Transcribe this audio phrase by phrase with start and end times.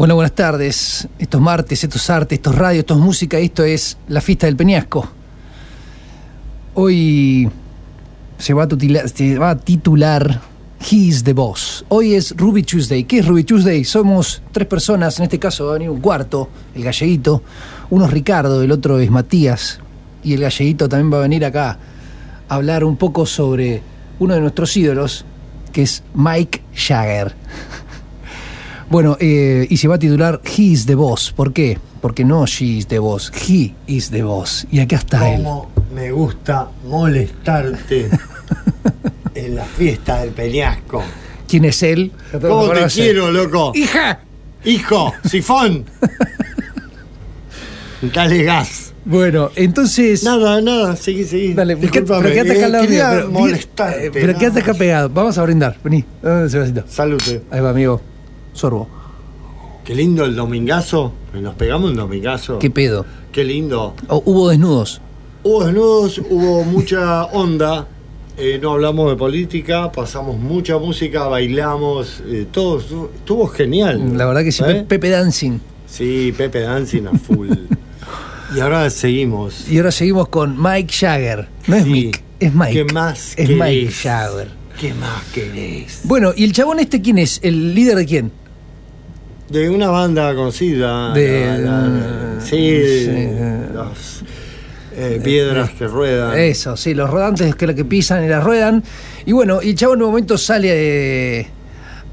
[0.00, 1.06] Bueno, buenas tardes.
[1.18, 5.06] Estos martes, estos artes, estos radios, estos música, esto es la fiesta del Peñasco.
[6.72, 7.50] Hoy
[8.38, 10.40] se va a, se va a titular
[10.90, 11.84] He's the Boss.
[11.90, 13.04] Hoy es Ruby Tuesday.
[13.04, 13.84] ¿Qué es Ruby Tuesday?
[13.84, 17.42] Somos tres personas, en este caso va a venir un cuarto, el galleguito.
[17.90, 19.80] Uno es Ricardo, el otro es Matías.
[20.24, 21.78] Y el galleguito también va a venir acá
[22.48, 23.82] a hablar un poco sobre
[24.18, 25.26] uno de nuestros ídolos,
[25.74, 27.34] que es Mike Jagger.
[28.90, 31.32] Bueno, eh, y se va a titular He is the Boss.
[31.32, 31.78] ¿Por qué?
[32.00, 34.66] Porque no She is the Boss, He is the Boss.
[34.70, 35.42] Y acá está él.
[35.42, 38.08] ¿Cómo me gusta molestarte
[39.34, 41.02] en la fiesta del peñasco?
[41.46, 42.12] ¿Quién es él?
[42.32, 43.72] ¿Cómo te quiero, loco?
[43.74, 44.20] ¡Hija!
[44.64, 45.84] Hijo, sifón.
[48.14, 48.92] Dale gas.
[49.04, 50.22] Bueno, entonces.
[50.24, 51.54] Nada, nada, seguí, seguí.
[51.54, 54.06] Dale, Discúlpame, pero quédate acá al lado eh, mío, pero- molestarte.
[54.06, 55.08] eh, Pero quédate acá pegado.
[55.08, 55.76] Vamos a brindar.
[55.82, 56.04] Vení.
[56.22, 56.84] Ah, ese vasito.
[56.88, 57.42] Salute.
[57.50, 58.00] Ahí va, amigo.
[58.52, 58.88] Sorbo.
[59.84, 61.12] Qué lindo el domingazo.
[61.34, 62.58] Nos pegamos un domingazo.
[62.58, 63.06] ¿Qué pedo?
[63.32, 63.94] Qué lindo.
[64.08, 65.00] Oh, hubo desnudos.
[65.42, 67.86] Hubo desnudos, hubo mucha onda.
[68.36, 74.16] eh, no hablamos de política, pasamos mucha música, bailamos, eh, todo estuvo, genial.
[74.16, 74.62] La verdad que sí.
[74.66, 74.84] ¿Eh?
[74.86, 75.58] Pepe Dancing.
[75.86, 77.50] Sí, Pepe Dancing a full.
[78.56, 79.68] y ahora seguimos.
[79.68, 81.48] Y ahora seguimos con Mike Jagger.
[81.66, 81.90] No es Sí.
[81.90, 82.72] Mick, es Mike.
[82.86, 83.58] ¿Qué más Es querés?
[83.58, 84.48] Mike Jagger.
[84.78, 86.00] ¿Qué más querés?
[86.04, 87.40] Bueno, ¿y el chabón este quién es?
[87.42, 88.32] ¿El líder de quién?
[89.50, 91.12] De una banda conocida.
[91.12, 93.28] De- la- la- sí, sí.
[93.74, 94.22] los,
[94.96, 96.38] eh, piedras que ruedan.
[96.38, 98.82] Eso, sí, los rodantes que lo que pisan y las ruedan.
[99.26, 101.46] Y bueno, y chabón en un momento sale eh,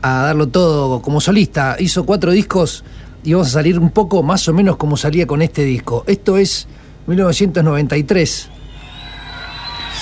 [0.02, 1.76] a darlo todo como solista.
[1.80, 2.84] Hizo cuatro discos
[3.24, 6.04] y vamos a salir un poco más o menos como salía con este disco.
[6.08, 6.68] Esto es
[7.08, 8.50] 1993,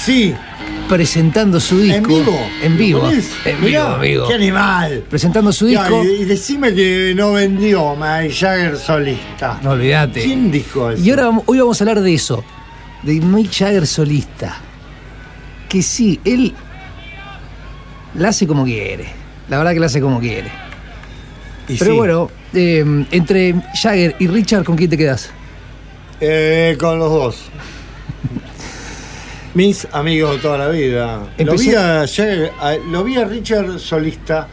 [0.05, 0.35] Sí,
[0.89, 2.07] presentando su en disco.
[2.07, 2.39] vivo.
[2.63, 2.99] En vivo.
[2.99, 3.31] ¿Lo ponés?
[3.45, 4.27] En vivo, amigo.
[4.27, 5.03] Qué animal.
[5.09, 6.03] Presentando su Ya, disco.
[6.03, 9.59] y, y decime que no vendió Mike Jagger solista.
[9.63, 10.23] No olvidate.
[10.23, 11.03] ¿Quién dijo eso?
[11.03, 12.43] Y ahora hoy vamos a hablar de eso,
[13.03, 14.57] de Mick Jagger solista.
[15.69, 16.53] Que sí, él
[18.15, 19.05] la hace como quiere.
[19.49, 20.49] La verdad que la hace como quiere.
[21.67, 25.31] Y Pero sí, bueno, eh, entre Jagger y Richard, ¿con quién te quedas?
[26.21, 27.37] eh, con los dos.
[29.55, 31.19] Mis amigos de toda la vida.
[31.37, 34.47] Lo vi, a Jagger- a- lo vi a Richard solista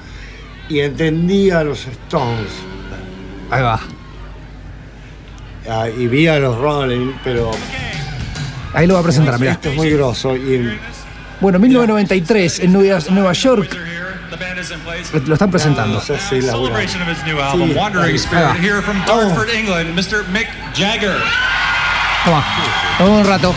[0.68, 2.48] y entendí a los Stones.
[3.50, 3.80] Ahí va.
[5.68, 7.50] Ah, y vi a los Rolling, pero
[8.74, 9.52] Ahí lo va a presentar, mirá.
[9.52, 10.34] esto es muy grosso.
[10.36, 10.78] Y
[11.40, 13.76] Bueno, 1993 en Nueva, en Nueva York
[15.26, 15.94] lo están presentando.
[15.96, 17.74] no sé si la Celebration of his new album, Sí.
[17.74, 18.54] Wandering Ahí Spirit, va.
[18.56, 20.24] here from Dartford, England, Mr.
[20.32, 20.46] Mick
[20.76, 21.16] Jagger.
[22.24, 22.44] Toma,
[23.00, 23.52] vamos un rato.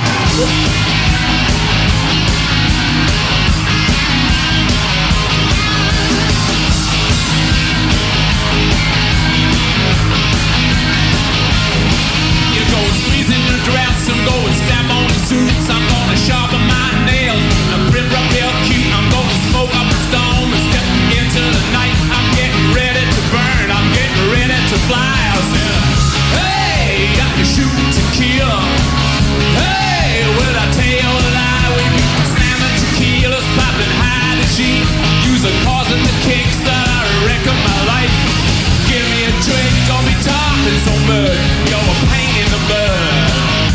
[40.85, 41.41] So much.
[41.69, 43.71] You're a pain in the butt.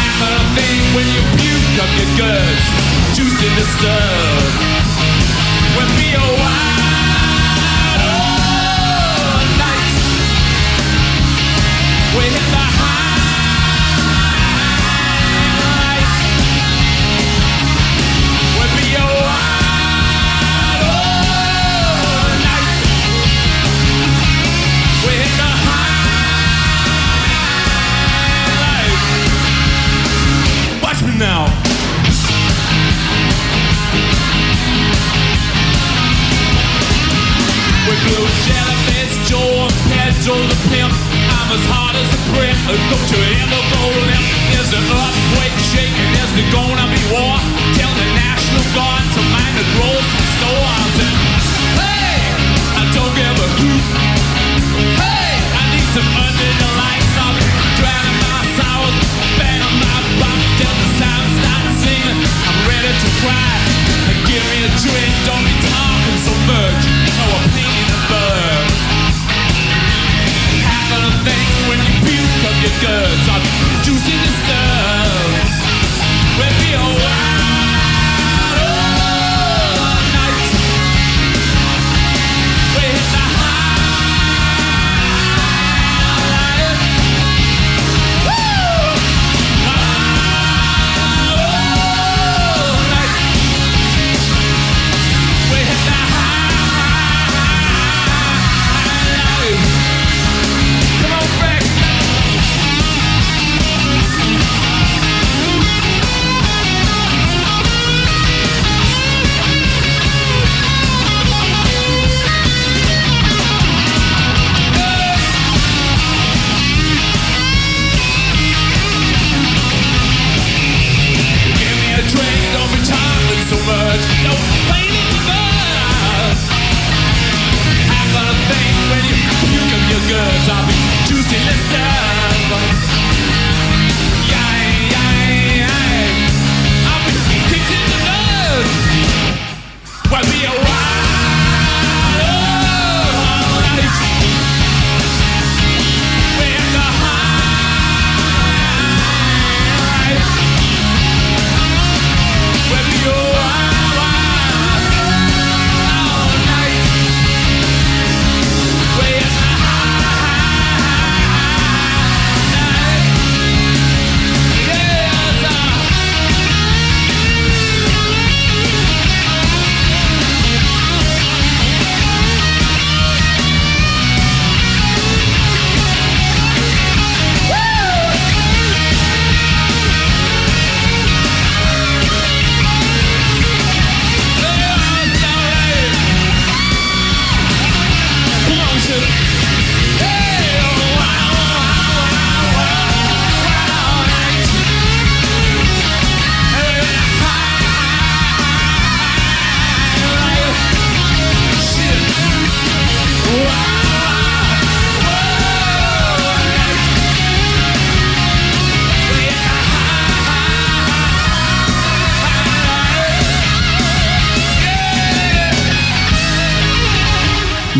[0.00, 2.66] Happen a thing when you puke up your guts.
[3.16, 4.31] Juice in the stuff.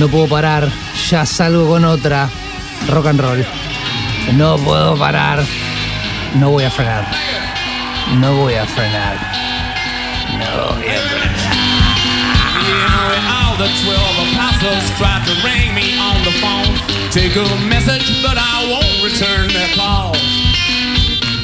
[0.03, 0.69] No puedo parar,
[1.09, 2.29] ya salgo con otra.
[2.89, 3.47] Rock and roll.
[4.33, 5.45] No puedo parar.
[6.35, 7.07] No voy a frenar.
[8.19, 9.17] No voy a frenar.
[10.41, 11.37] No voy a frenar.
[13.59, 16.75] The 12 apostles tried to ring me on the phone.
[17.13, 19.51] Take a message, but I won't return.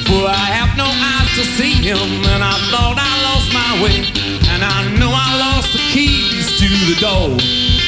[0.03, 4.03] For I have no eyes to see him, and I thought I lost my way.
[4.51, 7.78] And I know I lost the keys to the door.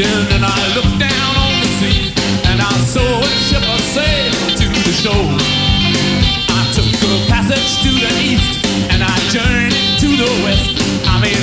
[0.00, 2.14] And I looked down on the sea
[2.48, 3.78] and I saw a ship a
[4.56, 5.36] to the shore.
[6.48, 10.70] I took a passage to the east and I journeyed to the west.
[11.06, 11.42] I made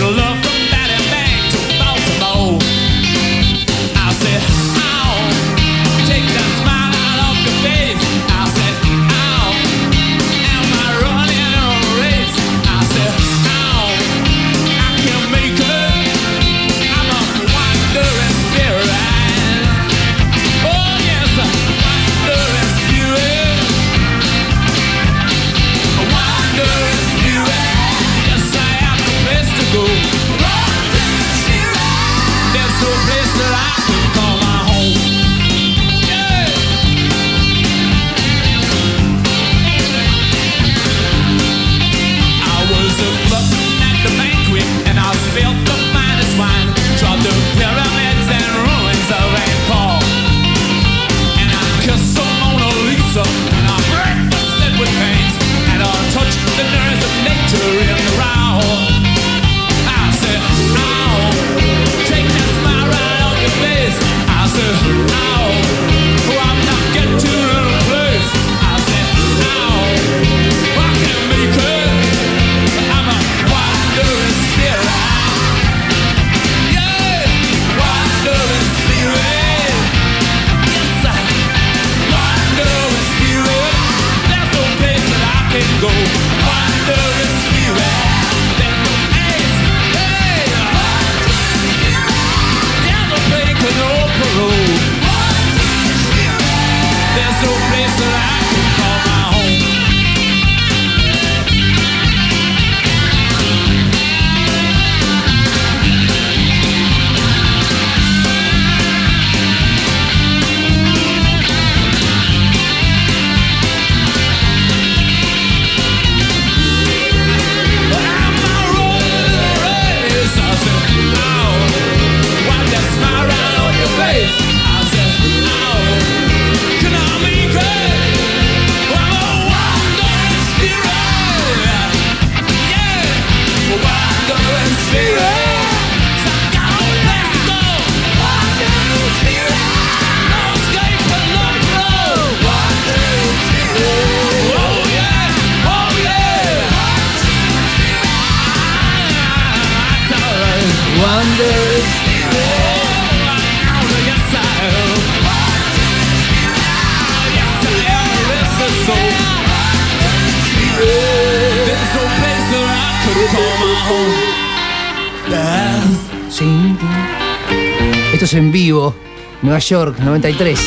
[168.34, 168.94] En vivo.
[169.42, 170.60] Nueva York, 93.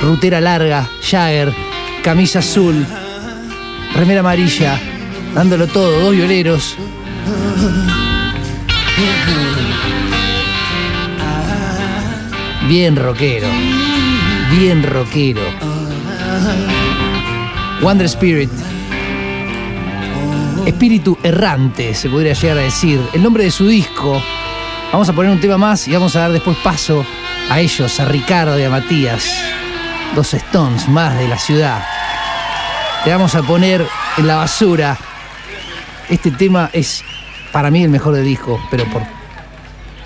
[0.00, 1.52] Rutera larga, Jagger,
[2.02, 2.86] camisa azul,
[3.94, 4.80] remera amarilla,
[5.34, 6.76] dándolo todo, dos violeros.
[12.68, 13.48] Bien rockero,
[14.58, 15.42] bien rockero.
[17.82, 18.50] Wonder Spirit.
[20.64, 23.00] Espíritu errante, se podría llegar a decir.
[23.12, 24.22] El nombre de su disco.
[24.96, 27.04] Vamos a poner un tema más y vamos a dar después paso
[27.50, 29.30] a ellos, a Ricardo y a Matías.
[30.14, 31.84] Dos Stones más de la ciudad.
[33.04, 33.86] Le vamos a poner
[34.16, 34.96] en la basura.
[36.08, 37.04] Este tema es
[37.52, 39.02] para mí el mejor del disco, pero por,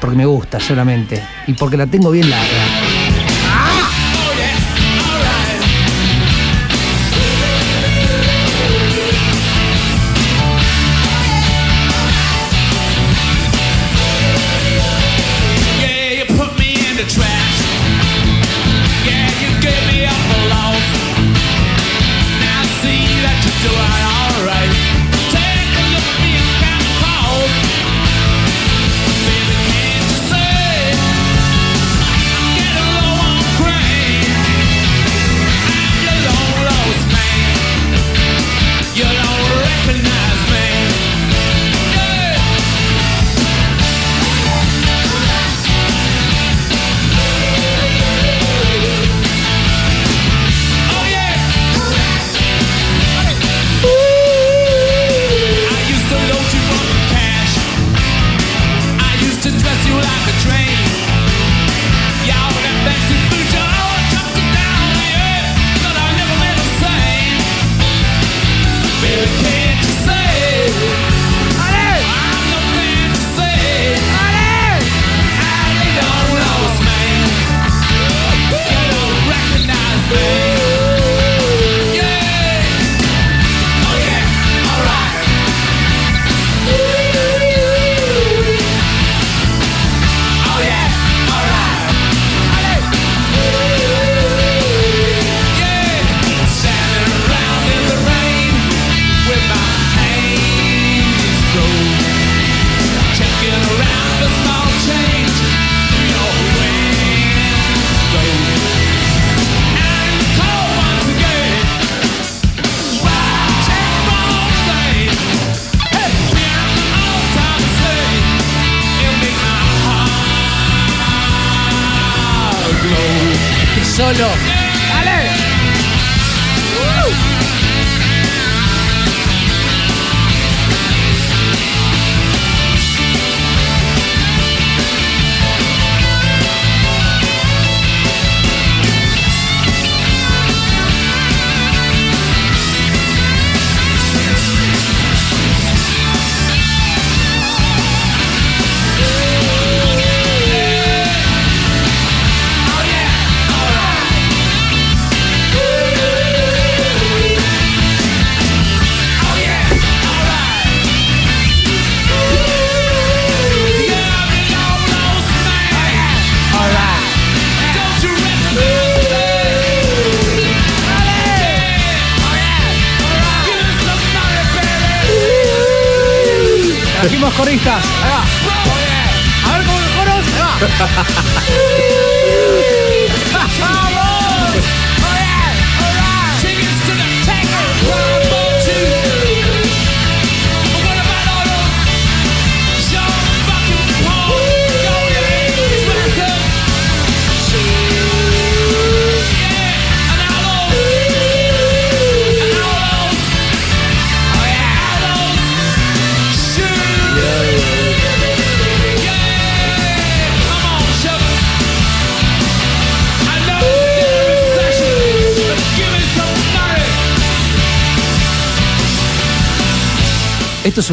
[0.00, 1.24] porque me gusta solamente.
[1.46, 2.89] Y porque la tengo bien larga.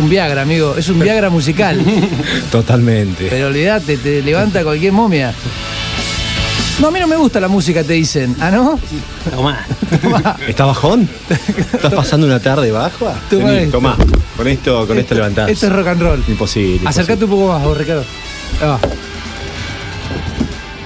[0.07, 0.73] Un Viagra, amigo.
[0.77, 1.83] Es un Viagra musical.
[2.51, 3.27] Totalmente.
[3.29, 5.33] Pero olvídate, te levanta cualquier momia.
[6.79, 8.33] No, a mí no me gusta la música, te dicen.
[8.39, 8.79] ¿Ah, no?
[9.29, 9.65] Tomá.
[10.47, 11.09] ¿Estás bajón?
[11.73, 13.15] ¿Estás pasando una tarde baja?
[13.29, 13.71] Vení, esto.
[13.79, 13.97] tomá.
[14.37, 15.49] Con esto, con esto levantás.
[15.49, 16.23] Esto es rock and roll.
[16.29, 16.87] Imposible.
[16.87, 18.05] Acercate un poco más, vos, Ricardo.
[18.63, 18.79] Va.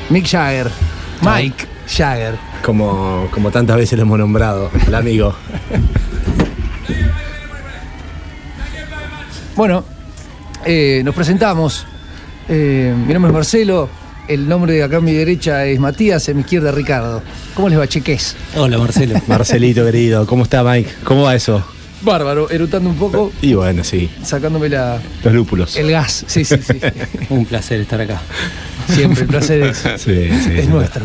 [0.10, 0.72] Mick Jagger.
[1.22, 2.40] Mike Jagger.
[2.64, 5.36] Como, como tantas veces lo hemos nombrado, el amigo.
[9.56, 9.84] Bueno,
[10.66, 11.86] eh, nos presentamos.
[12.48, 13.90] Eh, mi nombre es Marcelo.
[14.28, 17.22] El nombre de acá a mi derecha es Matías, a mi izquierda Ricardo.
[17.54, 18.36] ¿Cómo les va, cheques?
[18.56, 19.20] Hola, Marcelo.
[19.28, 20.90] Marcelito querido, ¿cómo está Mike?
[21.04, 21.64] ¿Cómo va eso?
[22.04, 25.76] Bárbaro, erutando un poco, Y bueno, sí, sacándome la, los lúpulos.
[25.76, 26.24] el gas.
[26.28, 26.80] Sí, sí, sí.
[27.30, 28.22] Un placer estar acá.
[28.88, 31.04] Siempre, el placer es, Sí, sí, es nuestro.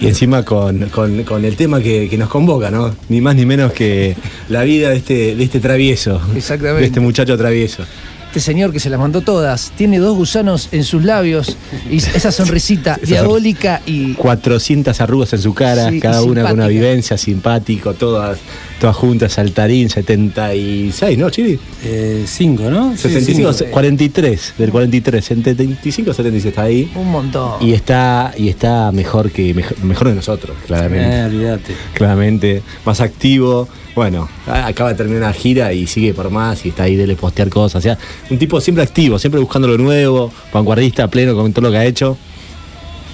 [0.00, 2.94] Y encima con, con- con el tema que, que nos convoca, ¿no?
[3.08, 4.16] Ni más ni menos que
[4.48, 6.20] la vida de este, de este travieso.
[6.34, 6.80] Exactamente.
[6.80, 7.84] De este muchacho travieso.
[8.30, 11.56] Este señor que se las mandó todas, tiene dos gusanos en sus labios
[11.90, 16.68] y esa sonrisita diabólica y 400 arrugas en su cara, Sí, cada una con una
[16.68, 18.38] vivencia, simpático, todas,
[18.80, 21.58] todas juntas, saltarín, 76, ¿no, Chiri?
[21.82, 22.92] Eh, cinco, ¿no?
[22.92, 23.70] Sí, 75, cinco.
[23.72, 26.88] 43, del 43, 75, 76 está ahí.
[26.94, 27.60] un montón.
[27.60, 31.16] Y está, y está mejor que mejor, mejor de nosotros, claramente.
[31.18, 31.74] Eh, olvídate.
[31.94, 33.68] Claramente, más activo.
[33.94, 37.48] Bueno, acaba de terminar una gira y sigue por más y está ahí de postear
[37.48, 37.80] cosas.
[37.80, 37.98] O sea,
[38.30, 41.84] un tipo siempre activo, siempre buscando lo nuevo, vanguardista, pleno con todo lo que ha
[41.84, 42.16] hecho.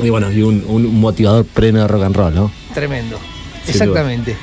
[0.03, 2.53] Y bueno, y un, un motivador pleno de rock and roll, ¿no?
[2.75, 3.19] Tremendo.
[3.67, 4.37] Exactamente.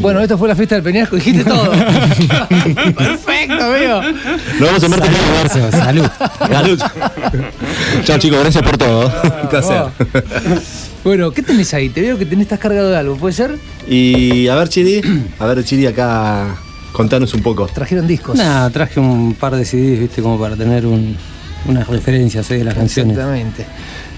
[0.00, 1.70] Bueno, esto fue la fiesta del Peñasco, dijiste todo.
[2.96, 4.02] Perfecto, amigo.
[4.58, 5.10] Nos vemos en Martes
[5.42, 6.06] Marcelo, salud.
[6.50, 6.80] Salud.
[8.04, 9.06] Chao chicos, gracias por todo.
[9.42, 9.82] Un placer.
[11.04, 11.88] Bueno, ¿qué tenés ahí?
[11.88, 13.58] Te veo que tenés, estás cargado de algo, ¿puede ser?
[13.88, 15.00] Y a ver, Chiri,
[15.38, 16.56] a ver, Chiri, acá
[16.92, 17.66] contanos un poco.
[17.66, 18.36] Trajeron discos.
[18.36, 21.16] Nada, traje un par de CDs, viste, como para tener un-
[21.68, 23.12] unas referencias eh, de las canciones.
[23.16, 23.64] Exactamente.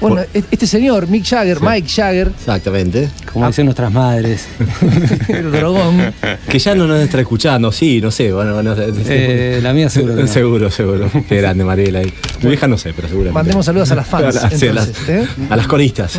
[0.00, 3.08] Bueno, este señor, Mick Jagger, Mike Jagger, Exactamente.
[3.32, 4.46] Como dicen nuestras madres.
[5.28, 6.14] el drogón,
[6.48, 8.92] Que ya no nos está escuchando, sí, no sé, bueno, no sé.
[9.06, 10.28] Eh, la mía seguro que no.
[10.28, 11.10] Seguro, seguro.
[11.28, 11.98] Qué grande, Mariela.
[11.98, 12.12] ahí.
[12.42, 13.34] Mi vieja no sé, pero seguramente.
[13.34, 14.36] mandemos saludos a las fans.
[14.36, 15.26] A, a las, entonces, ¿eh?
[15.50, 16.18] a las coristas.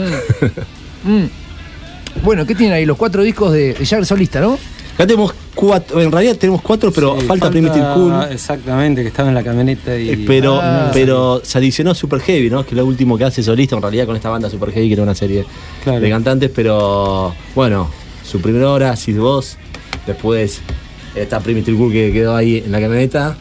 [1.04, 1.26] Mm.
[2.24, 2.86] Bueno, ¿qué tienen ahí?
[2.86, 4.60] Los cuatro discos de Jagger solista, ¿no?
[5.00, 8.14] Acá tenemos cuatro, en realidad tenemos cuatro, pero Sí, falta, Primitive Cool.
[8.32, 10.10] Exactamente, que estaba en la camioneta y.
[10.10, 10.92] Eh, Pero, Ah.
[10.94, 12.64] pero se adicionó Super Heavy, ¿no?
[12.66, 14.94] Que es lo último que hace solista en realidad con esta banda Super Heavy, que
[14.96, 15.46] era una serie
[15.86, 16.02] Claro.
[16.02, 17.90] de cantantes, pero bueno,
[18.30, 19.56] su primera hora, Sid Boss,
[20.06, 20.60] después
[21.16, 23.38] está Primitive Cool que quedó ahí en la camioneta,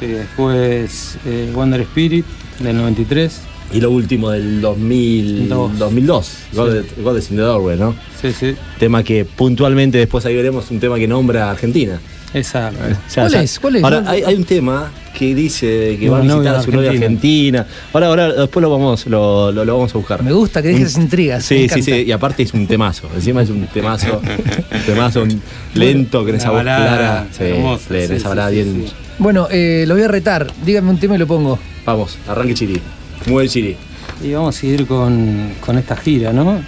[0.00, 2.24] Sí, después eh, Wonder Spirit
[2.58, 3.40] del 93.
[3.72, 5.78] Y lo último del 2000, Dos.
[5.78, 6.68] 2002, God,
[7.02, 7.94] God is in the Doorway, ¿no?
[8.20, 8.54] Sí, sí.
[8.78, 12.00] Tema que puntualmente después ahí veremos un tema que nombra a Argentina.
[12.34, 12.78] Exacto.
[12.84, 13.58] O sea, ¿Cuál ya- es?
[13.58, 13.84] ¿Cuál es?
[13.84, 16.70] Ahora, No- hay, hay un tema que dice que va a visitar novia a su
[16.72, 17.60] novia argentina.
[17.60, 17.88] argentina.
[17.94, 20.22] Ahora, ahora después lo vamos, lo, lo- lo vamos a buscar.
[20.22, 21.50] Me gusta que dejes intrigas.
[21.50, 21.92] me Sí, sí, sí.
[22.06, 23.08] Y aparte es un temazo.
[23.14, 24.20] Encima es un temazo.
[24.72, 25.40] un temazo un
[25.74, 27.26] lento, con esa voz clara.
[27.32, 28.84] Sí, hermosa, sí, esa sí, balada sí, bien.
[28.88, 28.92] sí.
[29.18, 30.52] Bueno, eh, lo voy a retar.
[30.66, 31.58] Dígame un tema y lo pongo.
[31.86, 32.80] Vamos, arranque Chiri.
[33.26, 33.76] Muy el City.
[34.22, 36.60] Y vamos a seguir con, con esta gira, ¿no?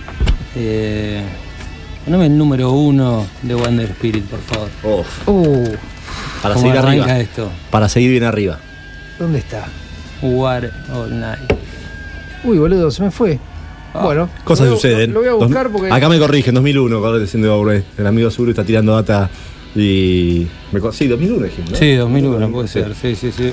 [0.57, 1.23] Eh,
[2.05, 5.05] poneme el número uno de Wonder Spirit, por favor.
[5.27, 5.69] Uh.
[6.43, 7.19] Para seguir arriba.
[7.19, 7.51] Esto?
[7.71, 8.59] Para seguir bien arriba.
[9.19, 9.69] ¿Dónde está?
[10.23, 11.53] War All Night.
[12.45, 13.39] Uy, boludo, se me fue.
[13.93, 14.05] Ah.
[14.05, 15.13] Bueno, cosas suceden.
[15.13, 15.91] Lo, voy a buscar porque.
[15.91, 19.29] Acá me corrigen, 2001, cuando diciendo el amigo Zuru está tirando data
[19.75, 20.47] y.
[20.93, 21.79] Sí, 2001 dijimos.
[21.79, 23.33] Sí, 2001, puede ser, sí, sí.
[23.33, 23.53] sí.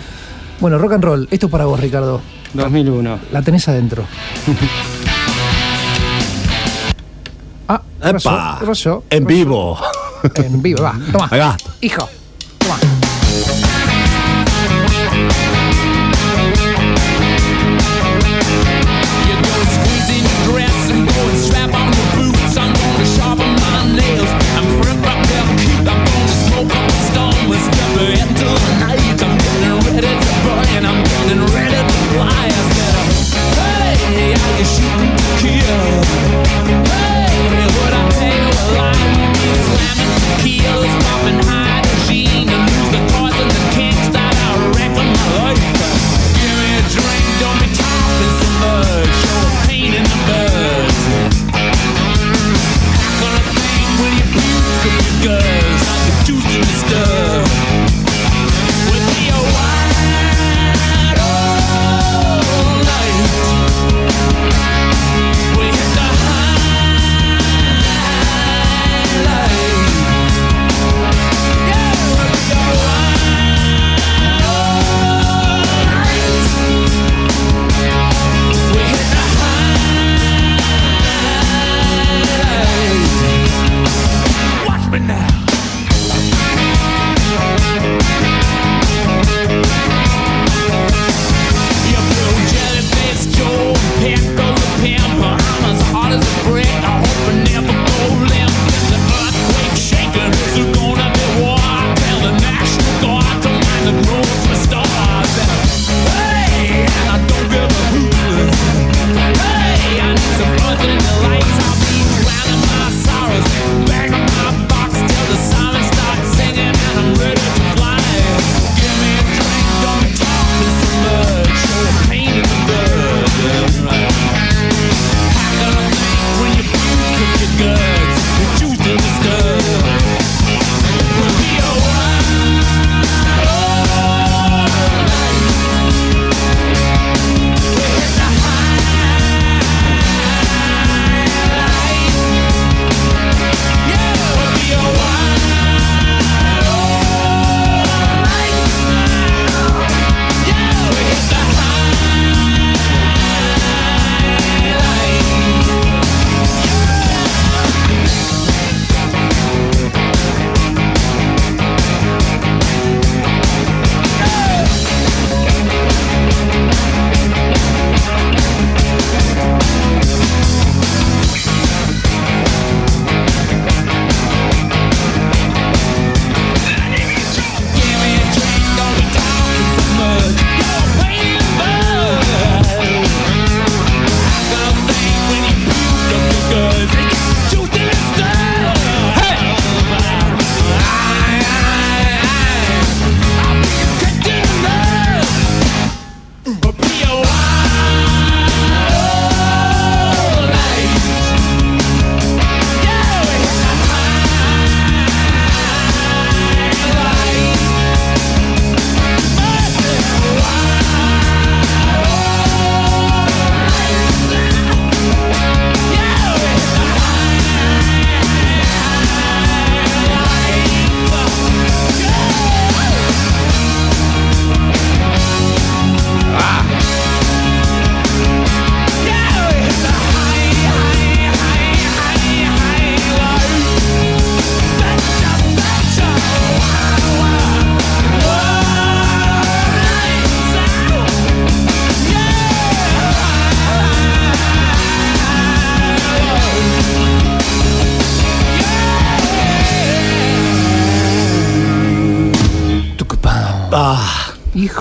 [0.59, 2.21] Bueno, rock and roll, esto es para vos, Ricardo.
[2.53, 3.19] 2001.
[3.31, 4.05] La tenés adentro.
[7.67, 8.59] ah, Epa,
[9.09, 9.77] en vivo.
[10.35, 11.57] En vivo, va, toma.
[11.81, 12.07] Hijo.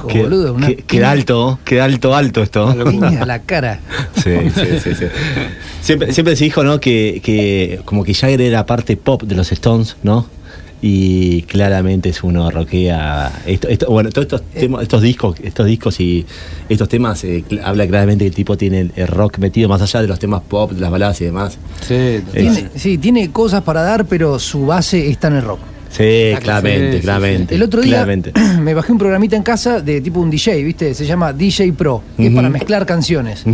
[0.07, 2.75] viejo, alto, queda alto, alto esto.
[2.75, 3.81] La, la cara.
[4.14, 5.07] sí, sí, sí.
[5.81, 6.81] Siempre, siempre se dijo, ¿no?
[6.81, 10.27] Que, que como que Jagger era parte pop de los Stones, ¿no?
[10.83, 13.33] y claramente es uno rockea
[13.88, 14.61] bueno todos estos eh.
[14.61, 16.27] temas, estos discos estos discos y
[16.69, 20.09] estos temas eh, habla claramente que el tipo tiene el, rock metido más allá de
[20.09, 25.09] los temas pop las baladas y demás sí tiene cosas para dar pero su base
[25.09, 25.61] está en el rock
[25.96, 27.54] Sí, claramente, claramente.
[27.54, 28.32] El otro día claramente.
[28.61, 30.94] me bajé un programita en casa de tipo un DJ, ¿viste?
[30.94, 33.44] Se llama DJ Pro, que es para mezclar canciones.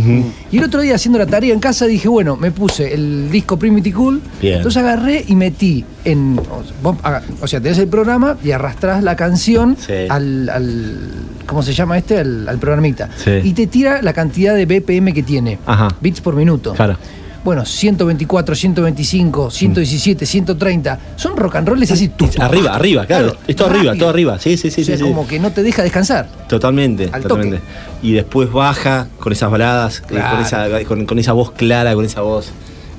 [0.51, 3.57] Y el otro día haciendo la tarea en casa dije, bueno, me puse el disco
[3.57, 4.21] Primitive Cool.
[4.41, 4.57] Bien.
[4.57, 6.37] Entonces agarré y metí en.
[6.39, 9.93] O, vos haga- o sea, tenés el programa y arrastrás la canción Sí.
[10.09, 11.09] al, al-
[11.45, 12.17] ¿Cómo se llama este?
[12.19, 13.09] Al, al programita.
[13.17, 13.31] Sí.
[13.43, 15.59] Y te tira la cantidad de BPM que tiene.
[15.65, 15.89] Ajá.
[16.01, 16.73] Bits por minuto.
[16.73, 16.97] Claro.
[17.43, 20.99] Bueno, 124, 125, 117, 130.
[21.17, 22.07] Son rock and rolls así.
[22.09, 23.35] tu, tu, Arriba, arriba, claro.
[23.47, 24.39] Es todo arriba, todo arriba.
[24.39, 25.03] Sí, sí, sí, O sea, sí.
[25.03, 25.09] sí.
[25.09, 26.27] como que no te deja descansar.
[26.47, 27.59] Totalmente, Al totalmente.
[28.01, 30.37] Y después baja con esas baladas, eh, Claro.
[30.37, 32.49] con, esa, con, con esa voz clara, con esa voz.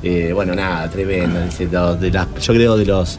[0.03, 1.47] eh, bueno, nada, tremenda.
[1.47, 3.19] dice, de- de las- yo creo de los.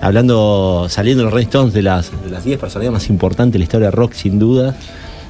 [0.00, 3.58] Hablando, saliendo de los Rolling Stones, de las, de las 10 personalidades más importantes de
[3.58, 4.74] la historia del rock, sin duda.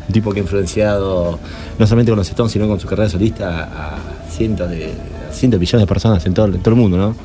[0.06, 1.38] Un tipo que ha influenciado
[1.78, 3.98] no solamente con los Stones, sino con su carrera solista a
[4.30, 4.92] cientos de,
[5.32, 7.16] cientos de millones de personas en todo, en todo el mundo, ¿no?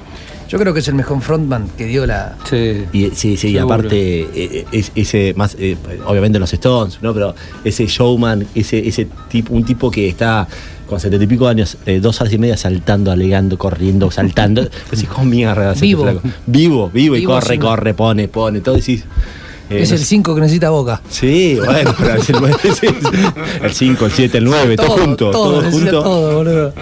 [0.50, 2.38] Yo creo que es el mejor frontman que dio la.
[2.50, 2.86] Sí.
[2.93, 7.13] Y sí, sí, y aparte, eh, eh, es- ese más, eh, obviamente los Stones, ¿no?
[7.13, 10.48] Pero ese showman, ese, ese tipo, un tipo que está
[10.88, 14.65] con setenta y pico años, eh, dos horas y media saltando, alegando, corriendo, saltando.
[14.93, 15.74] Así como mierda.
[15.74, 16.04] ese Vivo.
[16.04, 16.22] flaco.
[16.46, 19.04] Vivo, vivo, y Vivo corre, sin- corre, pone, pone, todo decís.
[19.69, 20.06] Eh, es no el sé.
[20.06, 21.01] 5 que necesita Boca.
[21.10, 26.03] Sí, bueno, el, el 5, el 7, el 9, todo, junto, todo, junto.
[26.03, 26.73] todo, boludo.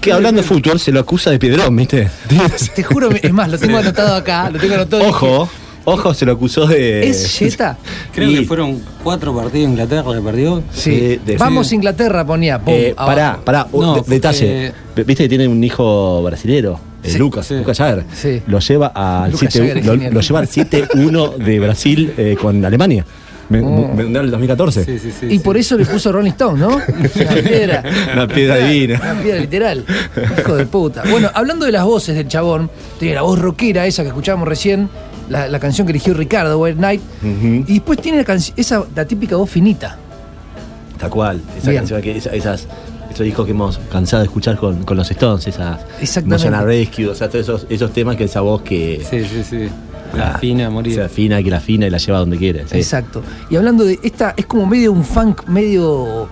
[0.00, 2.08] Que hablando de fútbol se lo acusa de piedrón, ¿viste?
[2.74, 5.06] Te juro, es más, lo tengo anotado acá, lo tengo anotado.
[5.08, 5.48] Ojo,
[5.84, 7.08] ojo, se lo acusó de.
[7.08, 7.76] ¿Es Jetta?
[8.14, 10.62] Creo Y- que fueron cuatro partidos de Inglaterra que perdió.
[10.72, 11.20] Sí.
[11.24, 11.74] De- Vamos sí.
[11.76, 12.58] Inglaterra, ponía.
[12.60, 14.72] pum, Eh, pará, pará, un No, de- detalle.
[14.96, 17.54] Viste que tiene un hijo brasilero, eh, Sí, Lucas, sí.
[17.56, 18.04] Lucas Jagger.
[18.12, 18.42] Sí.
[18.46, 20.14] Lo lleva al Lucas 7 Jagger es lo, genial.
[20.14, 23.04] lo lleva al 7-1 de Brasil eh, con Alemania.
[23.48, 23.64] Me- Oh.
[23.64, 24.84] Mundial del 2014.
[24.84, 25.26] Sí, sí, sí.
[25.28, 26.68] Y por eso le puso Rolling Stone, ¿no?
[26.76, 27.82] Una piedra.
[28.12, 29.00] Una piedra divina.
[29.02, 29.84] Una piedra literal.
[30.38, 31.02] Hijo de puta.
[31.10, 34.88] Bueno, hablando de las voces del chabón, tiene la voz rockera, esa que escuchábamos recién,
[35.28, 37.00] la, la canción que eligió Ricardo, White Night.
[37.66, 39.96] Y después tiene la, esa, la típica voz finita.
[40.98, 41.40] Tal cual.
[41.58, 41.80] Esa Bien.
[41.82, 42.68] canción que esa- esas,
[43.24, 46.46] discos que hemos cansado de escuchar con, con los Stones, esas Exactamente.
[46.46, 49.04] Emotional Rescue, o sea, todos esos, esos temas que esa voz que.
[49.08, 49.68] Sí, sí, sí.
[50.16, 50.94] La fina morir.
[50.94, 52.66] Se afina, que la afina y la lleva donde quiere.
[52.66, 52.76] sí.
[52.76, 53.22] Exacto.
[53.48, 56.28] Y hablando de esta, es como medio un funk, medio.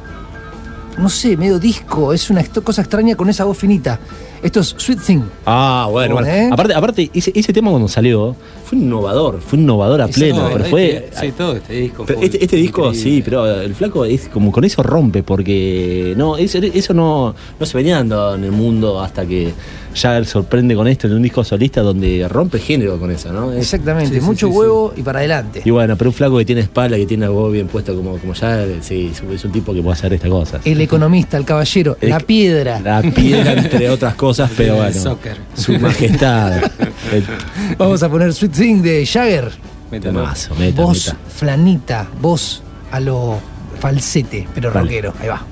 [0.99, 2.13] No sé, medio disco.
[2.13, 4.01] Es una cosa extraña con esa voz finita.
[4.43, 5.21] Esto es Sweet Thing.
[5.47, 6.29] Ah, bueno, bueno.
[6.29, 6.49] ¿Eh?
[6.53, 10.49] Aparte, aparte ese, ese tema cuando salió fue innovador, fue innovador a Ese pleno, no,
[10.53, 11.11] pero este- fue.
[11.21, 12.05] Sí, todo este disco.
[12.07, 16.37] Pero este, este disco, sí, pero el flaco es como con eso rompe, porque no,
[16.37, 19.53] eso, eso no, no se venía dando en el mundo hasta que
[19.99, 23.53] Jagger sorprende con esto en un disco solista donde rompe género con eso, ¿no?
[23.53, 24.15] Exactamente.
[24.15, 24.59] sí, sí, Mucho sí, sí.
[24.59, 25.63] huevo y para adelante.
[25.65, 28.35] y bueno, pero un flaco que tiene espalda, que tiene algo bien puesto como, como
[28.35, 30.61] Jagger, sí, es un- tipo que puede hacer estas cosas.
[30.65, 32.81] El economista, el caballero, El- la piedra.
[32.81, 35.01] La piedra, entre otras cosas, pero El bueno.
[35.03, 35.37] soccer.
[35.55, 36.63] Su majestad.
[37.13, 37.25] El,
[37.77, 39.51] Vamos a poner Sweet Thing de Jagger.
[39.91, 40.21] Métalo.
[40.21, 41.19] temazo, meta, voz meta.
[41.35, 43.39] flanita, voz a lo
[43.81, 44.81] falsete, pero Vale.
[44.83, 45.15] rockero.
[45.21, 45.43] Ahí va.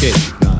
[0.00, 0.12] ¿Qué?
[0.40, 0.57] No.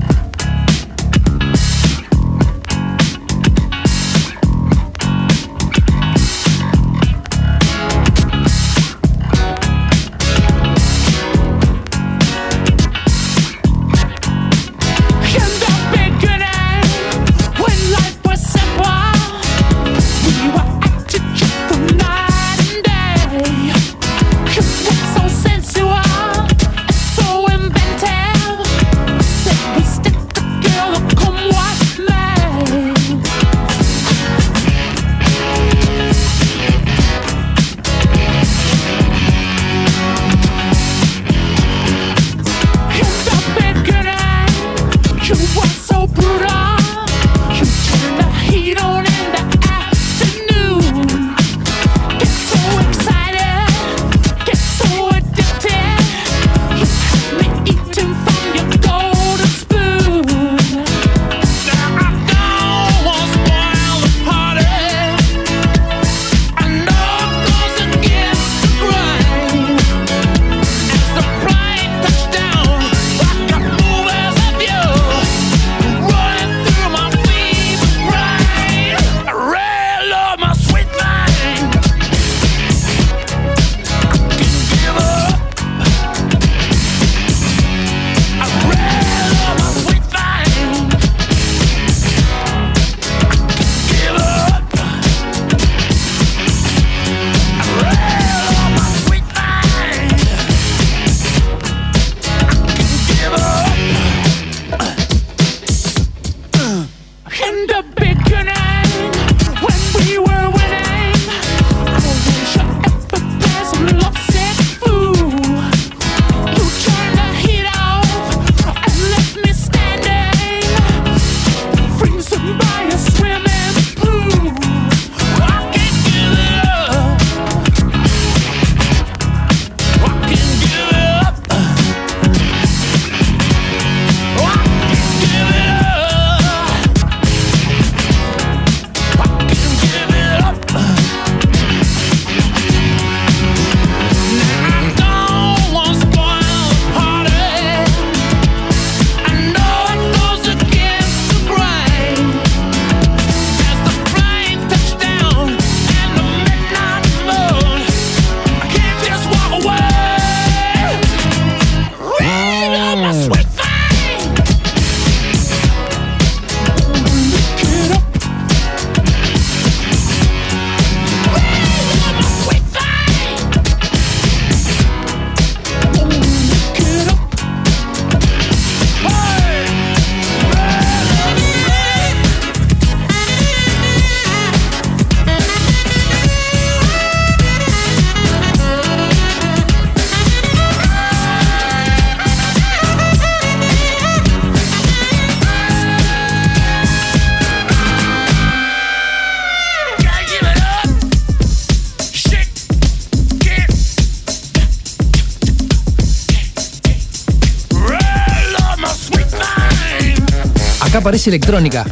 [211.09, 211.87] Parece electrónica.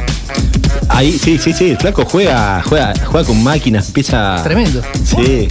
[0.89, 1.71] Ahí, sí, sí, sí.
[1.71, 4.43] El flaco juega, juega, juega con máquinas, empieza.
[4.43, 4.83] Tremendo.
[5.03, 5.47] Sí.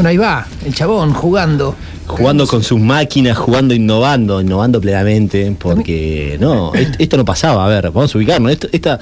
[0.00, 1.76] Bueno, ahí va, el chabón jugando.
[2.06, 7.68] Jugando con sus máquinas, jugando, innovando, innovando plenamente, porque no, est- esto no pasaba, a
[7.68, 8.98] ver, vamos a ubicarnos, esto, esta,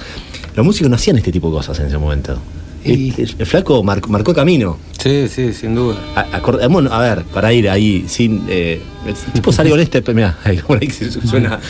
[0.57, 2.37] los músicos no hacían este tipo de cosas en ese momento.
[2.83, 4.77] Y- El, el flaco marcó, marcó camino.
[5.01, 5.95] Sí, sí, sin duda.
[6.17, 8.43] A, bueno, a ver, para ir ahí, sin.
[8.49, 10.01] Eh, el tipo salió con este.
[10.13, 11.61] Mira, ahí, por ahí se- suena.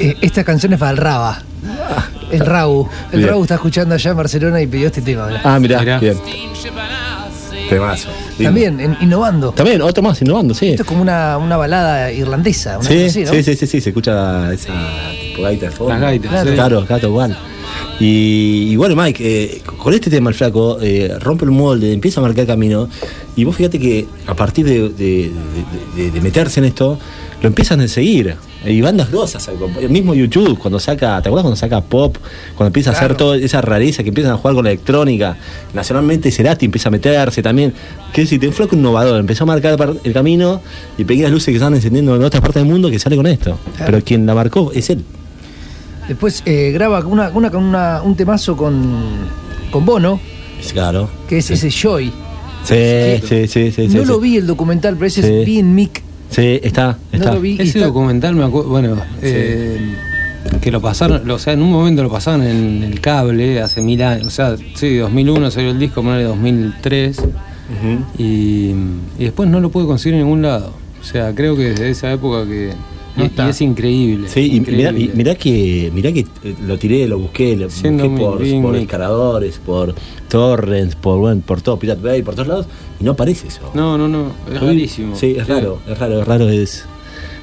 [0.00, 1.42] Eh, esta canción es para el Raba.
[2.32, 2.88] El Rabu.
[3.12, 3.22] El.
[3.22, 5.28] Rabu está escuchando allá en Barcelona y pidió este tema.
[5.28, 5.40] mirá.
[5.44, 5.98] Ah, mirá, Mirá.
[6.00, 6.16] bien.
[7.68, 8.08] Temazo.
[8.42, 9.52] También, en- innovando.
[9.52, 10.70] También, otro más, innovando, sí.
[10.70, 12.78] Esto es como una, una balada irlandesa.
[12.78, 13.30] Una Sí, cosa así, ¿no?
[13.32, 14.72] sí, sí, sí, sí, se escucha esa
[15.20, 15.92] tipo gaita de fondo.
[15.92, 16.48] Las gaitas, Claro.
[16.48, 16.54] sí.
[16.54, 17.36] Claro, gato igual.
[18.00, 22.20] Y, y bueno, Mike, eh, con este tema el flaco eh, rompe el molde, empieza
[22.20, 22.88] a marcar camino.
[23.36, 25.32] Y vos fíjate que a partir de, de- de-
[26.04, 26.98] de- de meterse en esto,
[27.42, 28.34] lo empiezan a seguir.
[28.64, 29.48] Y bandas grosas,
[29.80, 32.16] el mismo YouTube, cuando saca, ¿te acuerdas cuando saca pop?
[32.56, 35.36] Cuando empieza a hacer toda esa rareza que empiezan a jugar con la electrónica.
[35.74, 37.72] Nacionalmente Cerati empieza a meterse también.
[38.12, 40.60] Que decir, un flaco innovador, empezó a marcar el camino
[40.98, 43.58] y pequeñas luces que van encendiendo en otras partes del mundo que sale con esto.
[43.76, 43.92] Claro.
[43.92, 45.04] Pero quien la marcó es él.
[46.08, 48.96] Después eh, graba una, una, una- un temazo con,
[49.70, 50.18] con Bono,
[50.72, 51.08] Claro.
[51.28, 52.12] que es ese Joy.
[52.64, 52.74] Sí,
[53.26, 53.86] sí, sí, sí.
[53.88, 54.20] no sí, lo sí.
[54.22, 56.02] vi el documental, pero ese es bien Mick.
[56.30, 57.34] Sí, está, No está.
[57.34, 57.54] lo vi.
[57.54, 59.94] Ese está- documental me acuerdo, bueno, eh,
[60.60, 64.02] que lo pasaron, o sea, en un momento lo pasaban en el cable hace mil
[64.02, 68.04] años, o sea, sí, 2001 salió el disco, ponele 2003, Ujú.
[68.18, 68.74] y,
[69.18, 70.72] y después no lo pude conseguir en ningún lado.
[71.00, 72.72] O sea, creo que desde esa época que...
[73.18, 73.46] No y- está.
[73.46, 74.28] y es increíble.
[74.28, 75.12] Sí, y mirá, increíble.
[75.12, 78.72] y mirá que mirá que eh, lo tiré, lo busqué, lo Siendo busqué por, por
[78.72, 78.80] Nick.
[78.82, 79.94] descargadores, por
[80.28, 82.66] torrents, por bueno, por todo, Pirate Bay, por todos lados,
[83.00, 83.60] y no aparece eso.
[83.74, 85.16] No, no, no, es rarísimo.
[85.16, 86.84] Sí, es raro, es raro, es raro, es.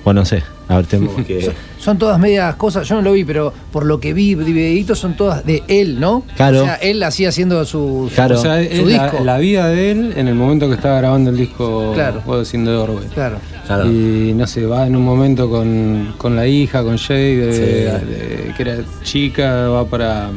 [0.03, 0.43] Bueno, no sé.
[0.67, 1.51] A ver, tenemos que.
[1.79, 4.97] Son todas medias cosas, yo no lo vi, pero por lo que vi, de videitos
[4.97, 6.23] son todas de él, ¿no?
[6.35, 6.61] Claro.
[6.61, 8.39] O sea, él así haciendo su, Claro.
[8.39, 9.19] O sea, es su disco.
[9.23, 12.23] la vida de él en el momento que estaba grabando el disco Claro.
[12.53, 13.05] In the Doorway.
[13.13, 13.37] Claro.
[13.65, 13.91] Claro.
[13.91, 17.59] Y no sé, va en un momento con, con la hija, con Jay, de- Sí.
[18.05, 20.29] de- que era chica, va para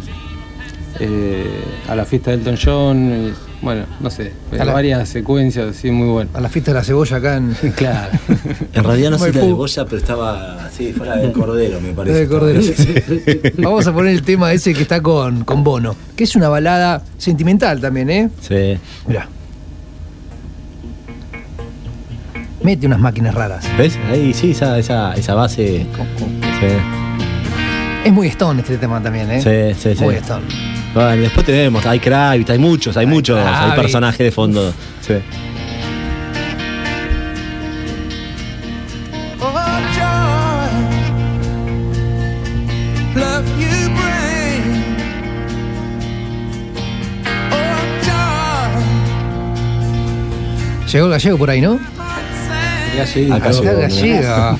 [1.01, 1.47] eh,
[1.89, 3.29] a la fiesta de Elton John.
[3.29, 3.33] y,
[3.65, 6.35] bueno, no sé, A la- varias secuencias así muy buenas.
[6.35, 7.55] A la fiesta de la cebolla acá en.
[7.77, 8.19] Claro.
[8.73, 12.21] En realidad no sé la de Goya, pero estaba así, fuera del cordero, me parece.
[12.21, 12.61] de Cordero.
[13.59, 17.03] Vamos a poner el tema ese que está con, con Bono, que es una balada
[17.19, 18.31] sentimental también, ¿eh?
[18.41, 18.79] Sí.
[19.07, 19.29] Mirá.
[22.69, 23.65] Mete unas máquinas raras.
[23.79, 23.99] ¿Ves?
[24.11, 25.87] Ahí sí, esa, esa, esa base.
[26.61, 26.67] Sí,
[28.05, 29.41] Es muy Stone este tema también, ¿eh?
[29.41, 29.97] sí, sí.
[29.97, 30.05] sí.
[30.05, 30.45] Muy Stone.
[30.93, 34.71] Bueno, después tenemos, hay Kravitz, hay muchos, hay muchos, hay personajes de fondo.
[35.01, 35.15] Sí.
[39.41, 39.47] Oh.
[47.51, 47.89] Oh,
[50.93, 51.81] Llegó el gallego por ahí, ¿no?
[53.33, 53.71] Acá llegó.
[53.79, 54.57] Acá llega.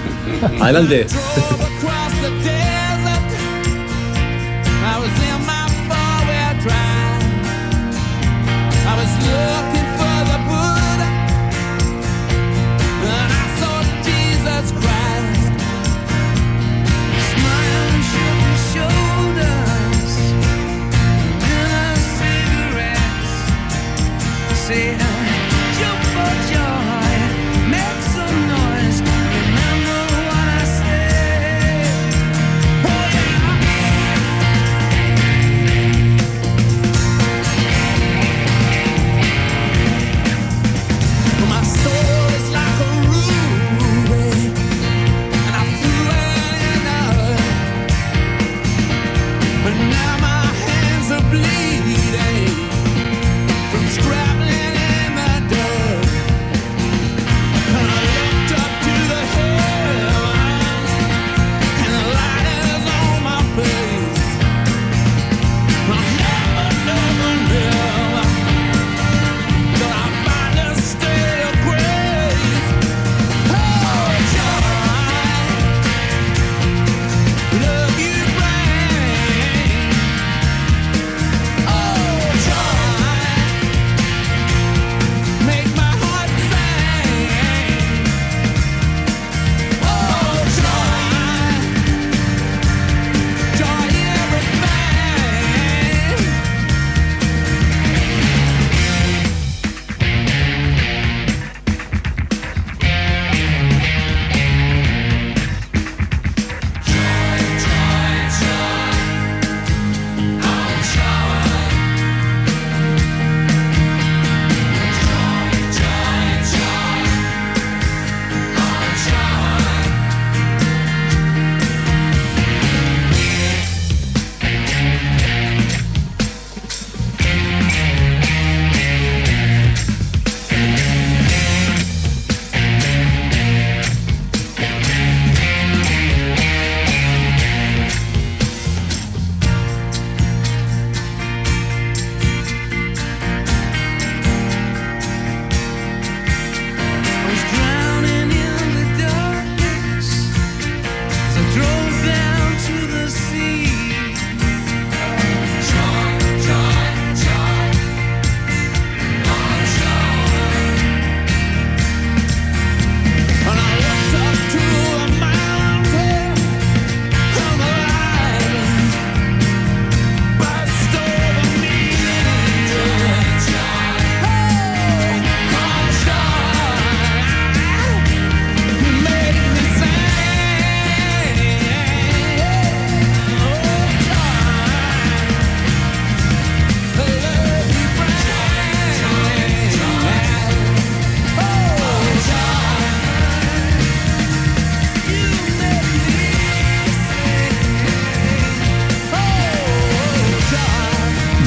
[0.60, 1.06] Adelante.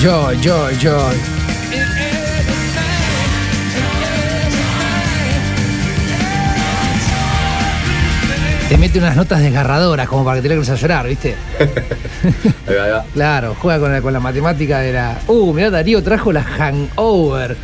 [0.06, 1.16] Joy, joy, joy.
[8.70, 11.36] Te mete unas notas desgarradoras como para que te le a llorar, ¿viste?
[12.68, 13.06] Ahí va, ahí va.
[13.16, 15.18] Claro, juega con la, con la matemática de la.
[15.26, 17.58] Uh, mirá, Darío trajo la Hangover.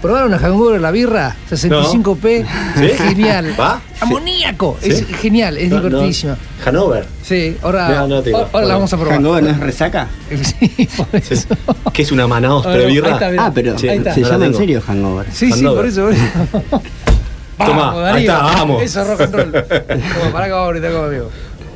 [0.00, 1.34] ¿Probaron la Hangover, la birra?
[1.50, 2.46] 65p.
[2.76, 2.88] ¿Sí?
[2.96, 3.56] Genial.
[3.58, 3.80] ¿Va?
[3.98, 4.78] Amoníaco.
[4.80, 4.90] ¿Sí?
[4.90, 5.82] Es genial, es No, no.
[5.82, 6.36] divertidísima.
[6.64, 7.13] Hanover.
[7.26, 8.68] Sí, ahora, No, no te ahora la Bueno.
[8.74, 9.14] vamos a probar.
[9.16, 10.08] ¿Hangover no es resaca?
[10.30, 11.34] Sí, por Sí.
[11.34, 11.48] eso.
[11.92, 13.18] ¿Qué es una maná Ahí birra?
[13.38, 14.58] Ah, pero Sí, se no la llama en tengo.
[14.58, 15.26] serio Hangover.
[15.32, 15.76] Sí, sí, Hangover.
[15.76, 16.02] por eso.
[16.04, 16.82] por eso.
[17.64, 18.82] Toma, ahí está, vamos.
[18.82, 19.52] Eso es rock and roll.
[19.64, 21.30] Toma, pará que vamos ahorita conmigo.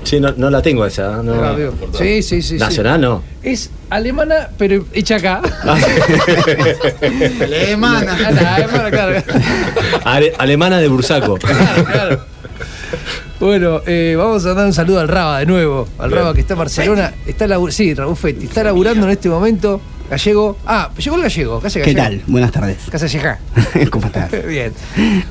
[0.04, 1.22] Sí, no, no la tengo esa.
[1.22, 1.34] No.
[1.34, 1.72] Acá, amigo.
[1.96, 2.48] Sí, sí, sí.
[2.50, 2.56] sí.
[2.58, 3.22] Nacional no.
[3.42, 5.40] Es alemana, pero hecha acá.
[7.42, 8.16] Alemana.
[8.32, 9.22] La alemana, claro.
[10.04, 11.36] Ale- alemana de Bursaco.
[11.36, 12.20] Claro, claro.
[13.40, 15.86] Bueno, eh, vamos a dar un saludo al Raba de nuevo.
[15.98, 16.20] Al Bien.
[16.20, 17.14] Raba que está en Barcelona.
[17.26, 18.46] Está labu- sí, Raúl Fetti.
[18.46, 19.80] Está laburando en este momento.
[20.10, 20.56] Gallego.
[20.66, 21.60] Ah, llegó el gallego.
[21.60, 22.22] Casa ¿Qué gallego.
[22.22, 22.32] tal?
[22.32, 22.78] Buenas tardes.
[22.90, 23.38] Casa Yejá.
[23.90, 24.30] ¿Cómo estás?
[24.46, 24.72] Bien.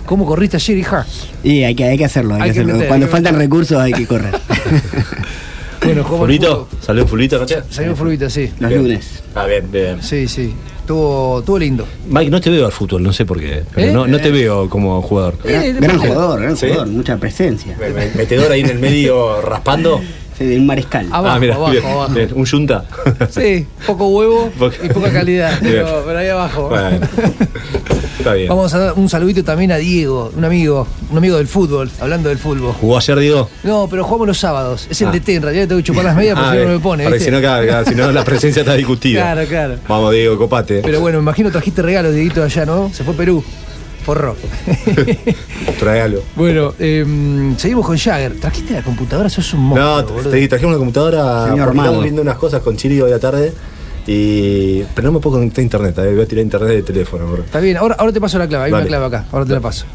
[0.05, 1.05] ¿Cómo corriste ayer, hija?
[1.43, 2.73] Y hay que, hay que hacerlo, hay, Hay que que hacerlo.
[2.75, 3.47] meter, Cuando faltan meter.
[3.49, 4.33] recursos hay que correr.
[5.83, 6.69] Bueno, al ¿Fulito?
[6.81, 7.57] ¿Salió fulito anoche?
[7.69, 8.51] Salió Fulvito, sí.
[8.59, 8.81] Los Bien.
[8.83, 9.23] lunes.
[9.35, 10.01] Ah, bien, bien.
[10.03, 10.53] Sí, sí.
[10.91, 11.85] Estuvo, estuvo lindo.
[12.09, 13.61] Mike, no te veo al fútbol, no sé por qué.
[13.75, 13.91] Pero ¿Eh?
[13.91, 15.33] no, no te veo como jugador.
[15.43, 16.67] Eh, Gran, gran jugador, gran ¿Sí?
[16.67, 17.75] jugador, mucha presencia.
[17.77, 19.99] Me- me- Metedor ahí en el medio raspando.
[20.39, 21.07] Un mariscal.
[21.11, 22.13] Abajo, ah, mira, abajo, bien, abajo.
[22.13, 22.29] bien.
[22.35, 22.85] Un yunta.
[23.29, 24.51] Sí, poco huevo
[24.83, 25.57] y poca calidad.
[25.61, 26.69] Pero, pero ahí abajo.
[26.69, 26.99] Bueno,
[28.19, 28.47] está bien.
[28.49, 32.29] Vamos a dar un saludito también a Diego, un amigo, un amigo del fútbol, hablando
[32.29, 32.73] del fútbol.
[32.79, 33.49] ¿Jugó ayer, Diego?
[33.63, 34.87] No, pero jugamos los sábados.
[34.89, 35.11] Es el Ah.
[35.11, 37.03] DT, en realidad tengo que chupar las medias porque si no, no me pone.
[37.03, 37.31] Para que ¿viste?
[37.31, 39.21] si no, claro, claro, si no, la presencia está discutida.
[39.21, 39.75] Claro, claro.
[39.87, 40.81] Vamos, Diego, copate.
[40.83, 42.91] Pero bueno, me imagino trajiste regalos, Dieguito, allá, ¿no?
[42.93, 43.43] Se fue a Perú.
[44.07, 44.37] Forró.
[45.79, 46.21] Trágalo.
[46.37, 48.39] bueno, em, seguimos con Jagger.
[48.39, 49.29] ¿Trajiste la computadora?
[49.29, 50.29] Sos un monstruo, No, boludo.
[50.31, 51.87] te trajimos una computadora Señor porque armado.
[51.89, 53.51] estamos viendo unas cosas con Chiri hoy a la tarde.
[54.07, 54.83] Y...
[54.95, 57.29] Pero no me puedo conectar a internet, eh, voy a tirar internet de teléfono.
[57.29, 57.43] bro.
[57.43, 58.83] Está bien, ahora, ahora te paso la clave, hay Dale.
[58.83, 59.85] una clave acá, ahora te la paso.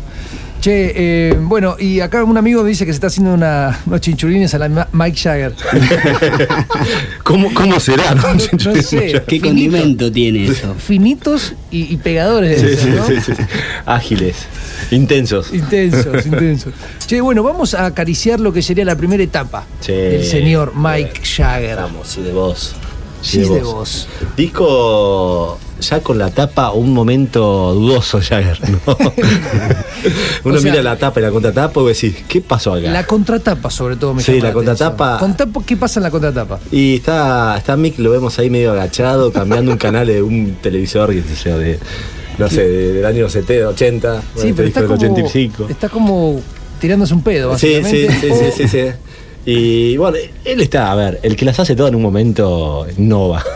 [0.62, 4.00] Che, eh, bueno, y acá un amigo me dice que se está haciendo una, unos
[4.00, 5.54] chinchulines a la Ma- Mike Jagger.
[7.24, 8.14] ¿Cómo, ¿Cómo será?
[8.14, 9.22] No, No sé.
[9.26, 9.48] ¿Qué finito.
[9.48, 10.74] condimento tiene eso?
[10.74, 13.06] Finitos y, y pegadores, Sí, de sí, esos, ¿no?
[13.08, 13.42] sí, sí, sí.
[13.86, 14.36] Ágiles,
[14.92, 15.52] intensos.
[15.52, 16.72] Intensos, intensos.
[17.06, 21.76] Che, bueno, vamos a acariciar lo que sería la primera etapa del señor Mike Jagger.
[21.76, 22.74] Vamos, sí de vos.
[23.20, 24.08] Sí de vos.
[24.36, 28.78] Disco ya con la tapa, un momento dudoso, Jagger, ¿no?
[30.44, 32.90] Uno O sea, mira la tapa y la contratapa y decís, ¿qué pasó acá?
[32.90, 36.58] La contratapa, sobre todo, me Sí, la contratapa- Contá- ¿Qué pasa en la contratapa?
[36.70, 41.12] Y está, está Mick, lo vemos ahí medio agachado, cambiando un canal de un televisor,
[41.12, 41.78] yo, de,
[42.38, 45.66] no sé, de- del año 70, 80, Sí, bueno, pero disco está del como, 85.
[45.68, 46.40] está como
[46.80, 48.20] tirándose un pedo, Sí, sí, básicamente.
[48.20, 48.84] sí, sí, sí, sí.
[49.44, 53.40] Y bueno, él está, a ver, el que las hace todas en un momento innova.
[53.40, 53.48] Sí,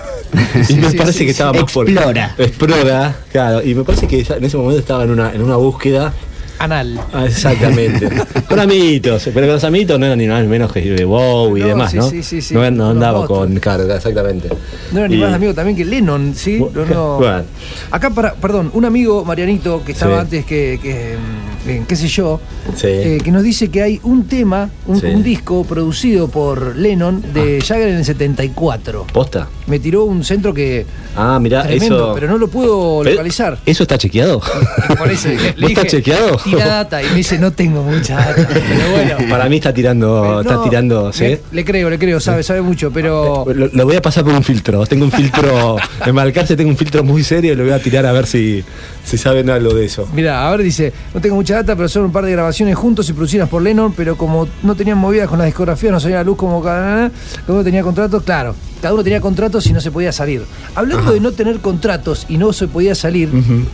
[0.69, 1.31] y me sí, parece sí, que sí.
[1.43, 1.89] estaba más por.
[1.89, 2.35] Explora.
[2.39, 3.63] Explora, claro.
[3.63, 6.13] Y me parece que en ese momento estaba en una, en una búsqueda.
[6.59, 6.99] Anal.
[7.13, 8.09] Ah, exactamente.
[8.49, 11.55] con amiguitos, pero con los amiguitos no eran ni más ni menos que de Wow
[11.57, 12.09] y No, demás, sí, ¿no?
[12.09, 12.55] sí, sí, sí.
[12.55, 13.57] No, andaba con.
[13.61, 14.49] Claro, exactamente.
[14.91, 16.59] No era ni Y- más amigo también que Lennon, ¿sí?
[16.73, 17.17] No, no.
[17.19, 17.43] bueno.
[17.91, 20.21] Acá, para, perdón, un amigo, Marianito, que estaba Sí.
[20.23, 22.41] antes que, que, mm, en qué sé yo,
[22.75, 22.87] Sí.
[22.89, 25.07] eh, que nos dice que hay un tema, un, Sí.
[25.07, 29.07] un disco producido por Lennon de Jagger en el 74.
[29.13, 29.49] ¿Posta?
[29.67, 30.87] Me tiró un centro que.
[31.17, 32.15] Ah, mirá, tremendo, eso.
[32.15, 33.59] pero no lo puedo Pero- localizar.
[33.67, 34.41] ¿Eso está chequeado?
[34.99, 36.37] Por eso le- le ¿Vos estás dije, chequeado?
[36.45, 38.47] Tira data y me dice, no tengo mucha data.
[38.49, 39.17] Pero bueno.
[39.31, 41.25] Para mí está tirando, está No, tirando, ¿sí?
[41.25, 43.45] Le, le creo, le creo, sabe, sabe mucho, pero.
[43.53, 44.85] Lo, lo voy a pasar por un filtro.
[44.87, 45.77] Tengo un filtro.
[46.05, 48.63] en Malcarce tengo un filtro muy serio y lo voy a tirar a ver si,
[49.07, 50.07] si saben algo de eso.
[50.13, 53.09] Mira, a ver, dice, no tengo mucha data, pero son un par de grabaciones juntos
[53.09, 56.21] y producidas por Lennon, pero como no tenían movidas con la discografía, no salía a
[56.21, 59.81] la luz como cada, cada uno tenía contratos, claro, cada uno tenía contratos y no
[59.81, 60.43] se podía salir.
[60.75, 63.31] Hablando de no tener contratos y no se podía salir,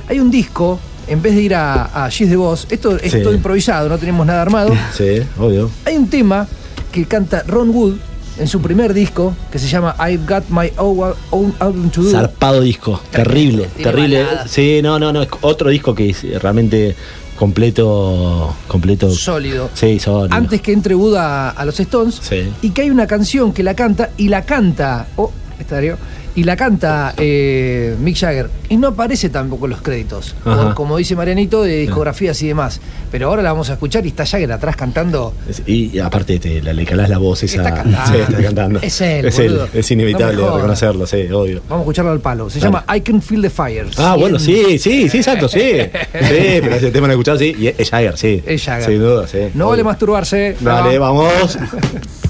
[0.06, 0.78] hay un disco,
[1.08, 3.22] en vez de ir a, a Gis de Voz, esto es Sí.
[3.22, 5.70] todo improvisado, no tenemos nada armado, Sí, obvio.
[5.86, 6.46] hay un tema
[6.92, 7.94] que canta Ron Wood
[8.38, 12.10] en su primer disco, que se llama I've Got My Own, Album to Do.
[12.10, 13.00] Zarpado disco.
[13.10, 14.26] Terrible, terrible.
[14.46, 15.22] Sí, no, no, no.
[15.22, 16.94] es Otro disco que es realmente
[17.36, 18.54] completo.
[18.68, 19.10] Completo.
[19.10, 19.70] Sólido.
[19.74, 20.34] Sí, sólido.
[20.36, 22.50] antes que entre Wood a, a los Stones Sí.
[22.62, 25.96] y que hay una canción que la canta y la canta oh, está Darío,
[26.34, 30.34] y la canta eh, Mick Jagger y no aparece tampoco en los créditos
[30.74, 32.80] como dice Marianito de discografías y demás
[33.10, 36.38] pero ahora la vamos a escuchar y está Jagger atrás cantando Es- Y, y aparte
[36.38, 37.58] te, la, le calás la voz esa.
[37.58, 38.12] Está cantando.
[38.14, 38.78] Sí, está cantando.
[38.80, 39.60] Es él, Es él.
[39.74, 41.60] Es inevitable No reconocerlo, sí, obvio.
[41.68, 44.78] vamos a escucharlo al palo se llama I Can Feel the Fire Ah, bueno, sí,
[44.78, 45.60] sí, sí, exacto, sí.
[45.60, 47.54] Sí, pero ese tema lo he escuchado, sí.
[47.58, 48.42] Y es Jagger, sí.
[48.46, 48.88] Es Jagger.
[48.88, 49.38] Sin duda, sí.
[49.54, 49.70] no obvio.
[49.70, 51.00] vale masturbarse Dale, no.
[51.00, 51.58] vamos.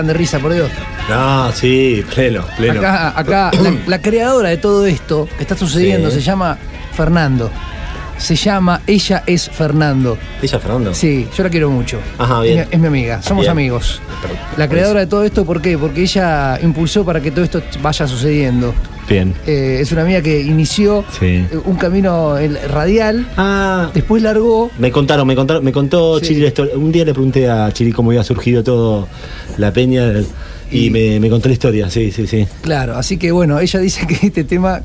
[0.00, 0.70] cagan de risa, por Dios?
[1.08, 2.80] No, sí, pleno, pleno.
[2.80, 6.16] Acá, acá la, la creadora de todo esto que está sucediendo Sí.
[6.16, 6.56] se llama
[6.92, 7.50] Fernando.
[8.16, 10.16] Se llama Ella es Fernando.
[10.42, 10.92] ¿Ella, Fernando?
[10.94, 11.98] Sí, yo la quiero mucho.
[12.18, 12.58] Ajá, bien.
[12.60, 13.52] Es, mi- es mi amiga, somos Bien.
[13.52, 14.00] amigos.
[14.58, 15.76] La creadora de todo esto, ¿por qué?
[15.78, 18.74] Porque ella impulsó para que todo esto vaya sucediendo.
[19.08, 19.34] Bien.
[19.46, 21.26] Eh, es una amiga que inició Sí.
[21.26, 22.36] eh, un camino
[22.68, 24.70] radial, Ah, después largó.
[24.78, 26.26] me contaron, me contaron, me contó Sí.
[26.26, 26.74] Chiri historia.
[26.76, 29.08] Un día le pregunté a Chiri cómo había surgido todo
[29.58, 30.12] la peña
[30.70, 32.46] y, Y- me, me contó la historia, sí, sí, sí.
[32.62, 34.82] Claro, así que bueno, ella dice que este tema,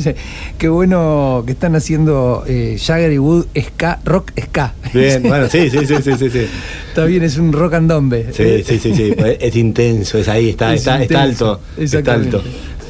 [0.58, 4.74] que bueno que están haciendo eh, Jagger y Wood ska, rock ska.
[4.92, 6.30] Bien, bueno, sí, sí, sí, sí, sí.
[6.30, 6.46] sí.
[6.88, 8.28] Está bien, es un rock and dombe.
[8.32, 9.14] Sí, sí, sí, sí.
[9.40, 11.60] Es, intenso, es ahí, está, Es está, está alto.
[11.76, 12.42] Está alto.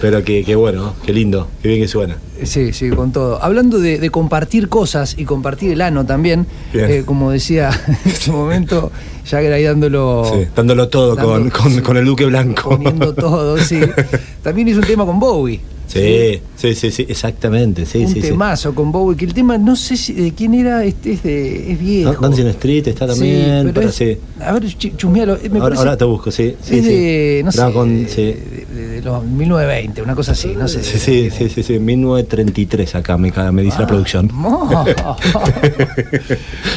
[0.05, 2.19] Pero que, que bueno, qué lindo, qué bien que suena.
[2.43, 3.43] Sí, sí, con todo.
[3.43, 7.71] Hablando de, de compartir cosas y compartir el ano también, eh, como decía
[8.05, 8.93] en su momento,
[9.25, 10.31] Jagger ahí dándolo.
[10.31, 12.69] Sí, dándolo todo dando- con, con, con el Duque Blanco.
[12.69, 13.81] Poniendo todo, sí.
[14.43, 15.59] También hizo un tema con Bowie.
[15.95, 18.29] Sí, sí, sí, sí, exactamente, sí, un sí, sí.
[18.29, 21.73] temazo con Bowie, que el tema no sé si, de quién era, este es, de,
[21.73, 22.15] es viejo.
[22.21, 24.19] Dancing Street está también, pero es-.
[24.41, 25.37] A ver, ch- chusmealo.
[25.37, 26.57] eh, Me Ahora, te busco, sí.
[26.63, 26.91] sí, es sí.
[26.91, 30.83] de, no sé, con- de, los 1920, una cosa así, no sé.
[30.83, 33.31] Sí, sí, sí, sí, sí, 1933 acá me,
[33.63, 34.31] dice la producción.
[34.33, 34.69] Mo.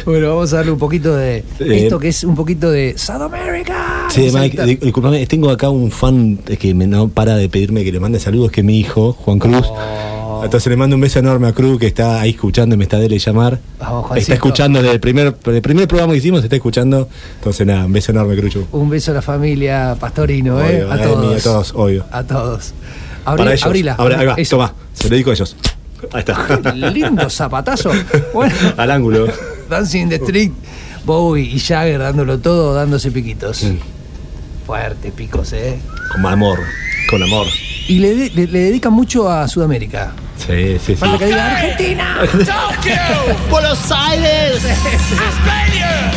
[0.06, 4.08] bueno, vamos a darle un poquito de esto que es un poquito de South America.
[4.10, 4.30] Sí.
[4.34, 8.00] Mike, di- disculpame, tengo acá un fan que me no para de pedirme que le
[8.00, 9.68] mande saludos, que es mi hijo, Juan Cruz.
[9.70, 10.42] Oh.
[10.44, 12.98] Entonces le mando un beso enorme a Cruz, que está ahí escuchando y me está
[13.00, 13.60] de llamar.
[13.80, 17.10] Vamos, está escuchando desde el primer, el primer programa que hicimos, está escuchando.
[17.36, 18.68] Entonces nada, un beso enorme, Cruchu.
[18.72, 20.86] Un beso a la familia Pastorino, ¿eh?
[20.90, 21.36] A a todos.
[21.40, 22.06] A todos, obvio.
[22.12, 22.74] A todos.
[23.26, 23.66] Abrí- Para ellos.
[23.66, 23.96] abrila.
[23.98, 24.58] Ahora, ahí va, Eso.
[24.58, 25.56] toma, se lo dedico a ellos.
[26.14, 26.72] Ahí está.
[26.76, 27.90] Lindo zapatazo.
[28.34, 29.28] Bueno, Al ángulo.
[29.70, 30.52] Dancing in the Street,
[31.04, 33.64] Bowie y Jagger dándolo todo, dándose piquitos.
[33.64, 33.78] Mm.
[34.66, 35.80] Fuerte, picos, ¿eh?
[36.12, 36.60] Con amor,
[37.10, 37.48] con amor.
[37.88, 40.12] Y le, de- le- le dedican mucho a Sudamérica.
[40.38, 40.96] Sí, sí, sí.
[40.96, 42.18] Falta que diga Argentina.
[42.22, 42.94] Tokyo,
[43.50, 44.62] Buenos Aires.
[44.66, 46.12] Australia,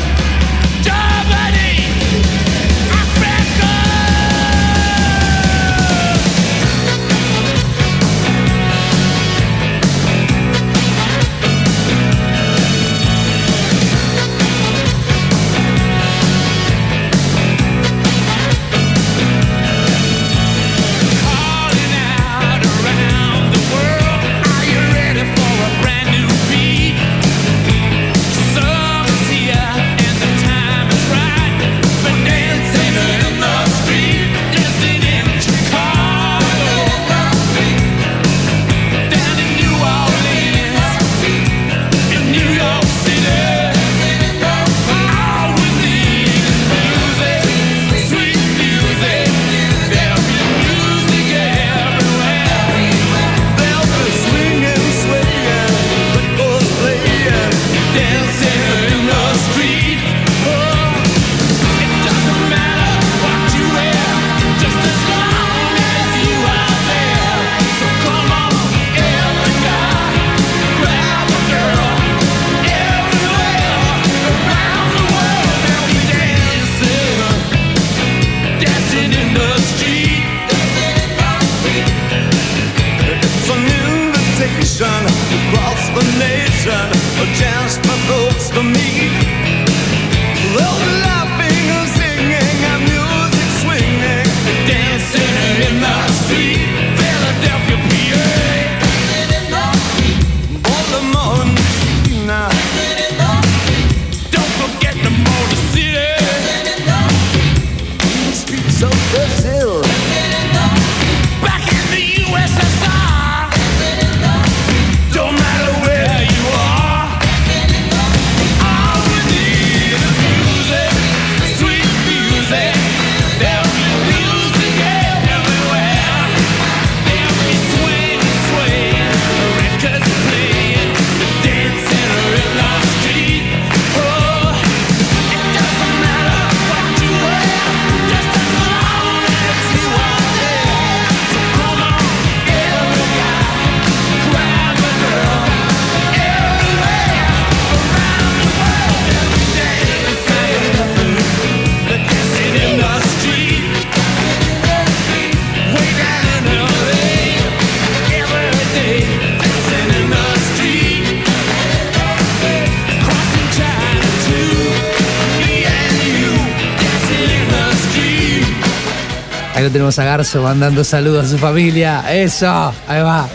[169.90, 172.04] tenemos a Garzo mandando saludos a su familia.
[172.14, 172.46] Eso,
[172.86, 173.28] ahí va.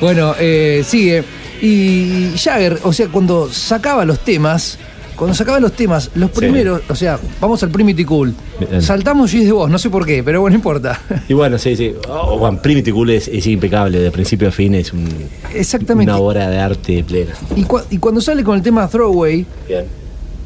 [0.00, 1.24] Bueno, eh, sigue.
[1.60, 4.78] Y Jagger, o sea, cuando sacaba los temas,
[5.16, 6.36] cuando sacaba los temas, los Sí.
[6.36, 8.34] primeros, o sea, vamos al Primitive Cool.
[8.60, 8.80] Bien.
[8.80, 11.00] Saltamos Gis de voz, no sé por qué, pero bueno, no importa.
[11.28, 11.92] Y bueno, sí, sí.
[12.08, 15.08] Oh, Primitive Cool es, es impecable, de principio a fin es un-
[15.52, 16.12] Exactamente.
[16.12, 17.32] una obra de arte plena.
[17.56, 19.86] Y, cua- y cuando sale con el tema Throwaway, Bien.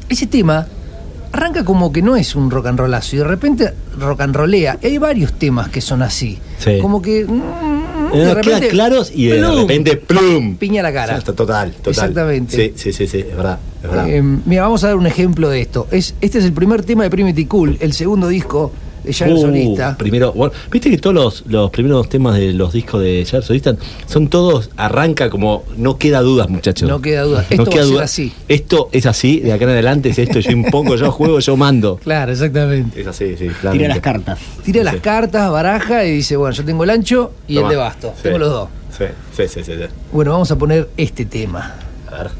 [0.09, 0.65] ese tema
[1.31, 4.77] arranca como que no es un rock and rollazo y de repente rock and rollea.
[4.81, 6.39] Y hay varios temas que son así.
[6.59, 6.79] Sí.
[6.81, 7.25] Como que.
[7.25, 7.41] mm,
[8.13, 9.59] Eh, de repente, claros y de ¡plum!
[9.61, 10.55] repente ¡plum!
[10.57, 11.13] Piña la cara.
[11.13, 11.91] Exacto, Total, total.
[11.91, 12.55] Exactamente.
[12.55, 14.07] Sí, sí, sí, sí, es verdad, es verdad.
[14.09, 15.87] Eh, mira, vamos a dar un ejemplo de esto.
[15.91, 18.71] Es, este es el primer tema de Primitive Cool, el segundo disco
[19.05, 19.97] de Jagger Uh, Solista.
[19.97, 23.75] Primero, bueno, viste que todos los, los primeros temas de los discos de Jagger Solista
[24.07, 26.87] son todos, arranca como, no queda dudas, muchachos.
[26.89, 27.45] No queda duda.
[27.49, 28.33] Esto va a ser así.
[28.47, 31.99] Esto es así, de acá en adelante es esto, yo impongo, yo juego, yo mando.
[32.03, 33.01] Claro, exactamente.
[33.01, 33.87] Es así, sí, Tira claramente.
[33.89, 34.39] las cartas.
[34.63, 37.67] Tira las cartas, baraja y dice, bueno, yo tengo el ancho y Toma.
[37.67, 38.13] el de basto.
[38.15, 38.23] Sí.
[38.23, 38.69] Tengo los dos.
[38.97, 39.71] Sí, sí, sí, sí.
[39.73, 39.83] sí.
[40.11, 41.75] Bueno, vamos a poner este tema.
[42.11, 42.31] A ver.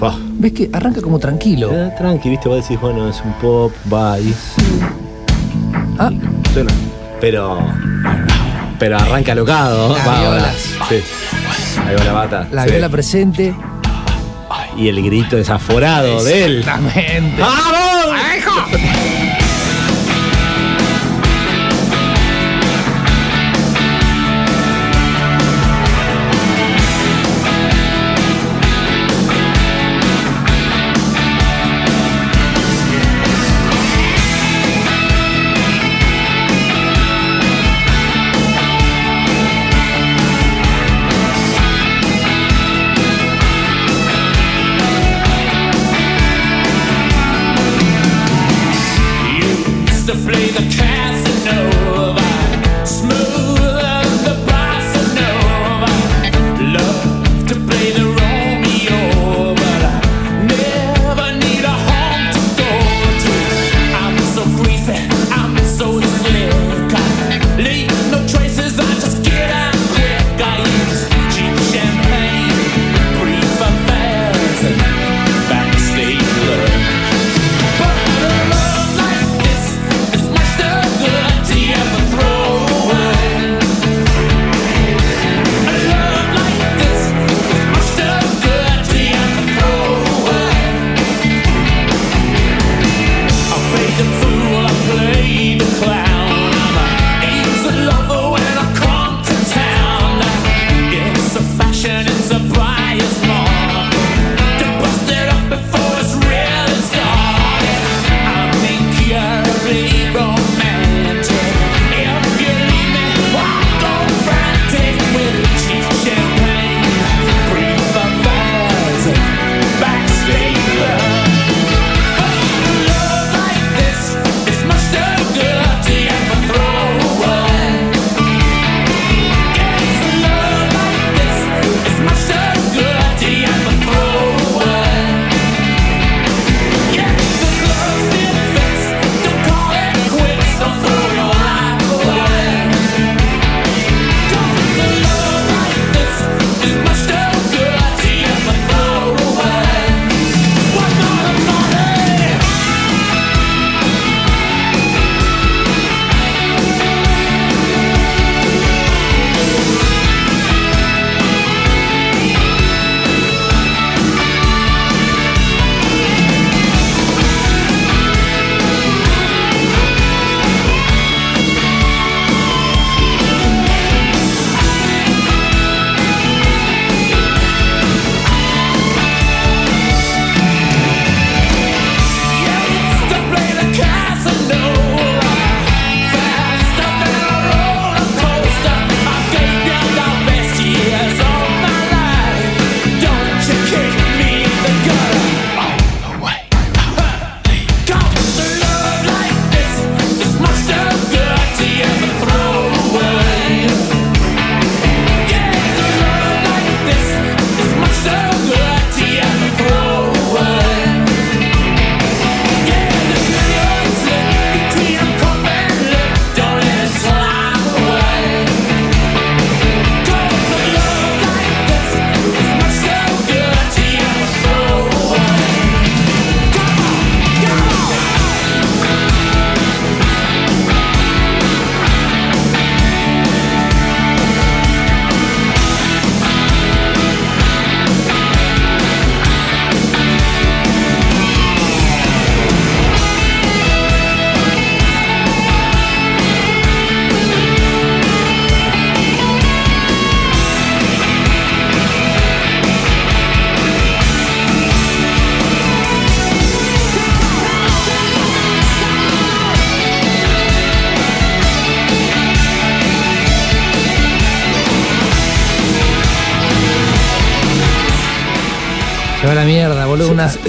[0.00, 0.18] Oh.
[0.40, 1.70] ¿Ves que arranca como tranquilo?
[1.72, 4.32] Eh, tranqui, viste, vos decís, bueno, es un pop, va y
[5.98, 6.10] Ah,
[6.52, 6.70] suena.
[7.20, 7.58] Pero.
[8.78, 9.88] Pero arranca locado.
[10.06, 10.74] Va, violas.
[10.80, 10.88] va.
[10.88, 11.00] Sí.
[11.84, 12.48] Ahí va la bata.
[12.52, 12.70] la sí.
[12.70, 13.54] viola presente.
[14.76, 16.58] Y el grito desaforado de él.
[16.60, 17.40] Exactamente.
[17.42, 17.64] ¡Vamos!
[17.68, 19.07] Throwaway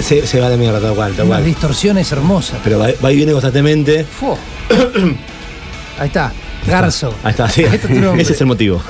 [0.02, 1.44] Se, se va a la mierda, tal cual, tal unas cual.
[1.44, 2.58] distorsiones hermosas.
[2.64, 4.04] Pero va, va y viene constantemente.
[4.04, 4.36] Fu.
[5.98, 6.32] Ahí está,
[6.66, 7.14] Garzo.
[7.22, 7.62] Ahí está, sí.
[7.62, 8.20] Este.
[8.20, 8.80] Ese es el motivo.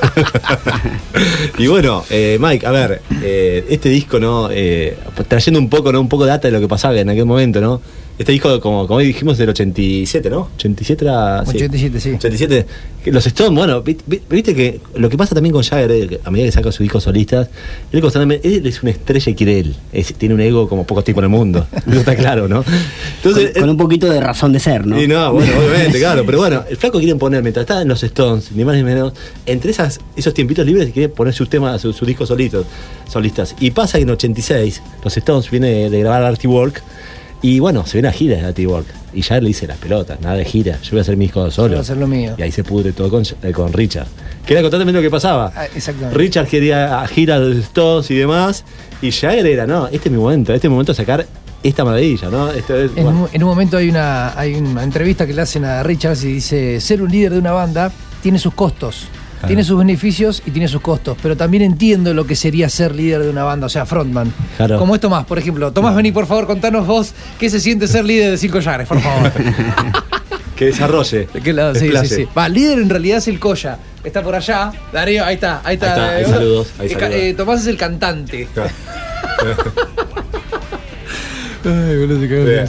[1.58, 4.48] y bueno, eh, Mike, a ver, eh, este disco, ¿no?
[4.50, 4.96] Eh,
[5.28, 6.00] trayendo un poco, ¿no?
[6.00, 7.80] Un poco de data de lo que pasaba en aquel momento, ¿no?
[8.20, 10.50] Este disco, como, como dijimos, del 87, ¿no?
[10.56, 11.42] 87 era.
[11.46, 11.56] sí.
[11.56, 12.10] 87, sí.
[12.10, 12.66] 87.
[13.02, 16.20] que Los Stones, bueno, vi- vi- viste que lo que pasa también con Jagger, eh,
[16.22, 17.48] a medida que saca sus discos solistas,
[17.90, 19.74] él constantemente, él es una estrella y quiere él.
[19.90, 21.66] Es- tiene un ego como pocos tipos en el mundo.
[21.90, 22.62] Eso está claro, ¿no?
[23.16, 25.00] Entonces, con, con un poquito de razón de ser, ¿no?
[25.00, 26.22] y no, bueno, obviamente, claro.
[26.26, 29.14] Pero bueno, el flaco quiere poner, mientras está en los Stones, ni más ni menos,
[29.46, 32.66] entre esas, esos tiempitos libres, quiere poner sus temas, sus, sus discos solitos,
[33.08, 33.56] solistas.
[33.60, 36.82] Y pasa que en 86, los Stones viene de, de grabar Artie Work.
[37.42, 38.86] Y bueno, se viene a gira de Artie Work.
[39.12, 40.78] Y ya le dice las pelotas, nada de gira.
[40.82, 41.68] Yo voy a hacer mi disco solo.
[41.70, 42.34] voy a hacer lo mío.
[42.36, 44.06] Y ahí se pudre todo con, eh, con Richard.
[44.46, 45.52] Que era constantemente lo que pasaba.
[45.56, 46.16] Ah, exactamente.
[46.18, 48.64] Richard quería gira de Stones y demás.
[49.02, 51.26] Y Jagger era, no, este es mi momento, este es mi momento de sacar
[51.62, 52.50] esta maravilla, ¿no?
[52.50, 53.22] Esto es, En, bueno.
[53.22, 56.32] un, en un momento hay una, hay una entrevista que le hacen a Richards y
[56.34, 57.90] dice, ser un líder de una banda
[58.22, 59.06] tiene sus costos,
[59.40, 59.48] Claro.
[59.48, 63.22] tiene sus beneficios y tiene sus costos, pero también entiendo lo que sería ser líder
[63.22, 64.32] de una banda, o sea, frontman.
[64.58, 64.78] Claro.
[64.78, 65.72] Como es Tomás, por ejemplo.
[65.72, 69.00] Tomás, vení por favor, contanos vos qué se siente ser líder de Cinco Llares, por
[69.00, 69.32] favor.
[70.56, 71.26] que desarrolle.
[71.32, 71.74] ¿De qué lado?
[71.74, 72.28] Sí, sí, sí.
[72.36, 73.78] Va, líder en realidad es el Coya.
[74.04, 74.72] Está por allá.
[74.92, 75.94] Darío, ahí está, ahí está.
[75.94, 77.12] Ahí está, ahí Eh, saludos, ahí eh, saludos.
[77.14, 78.46] eh, Tomás es el cantante.
[78.52, 78.70] Claro.
[81.64, 82.64] Ay, boludo.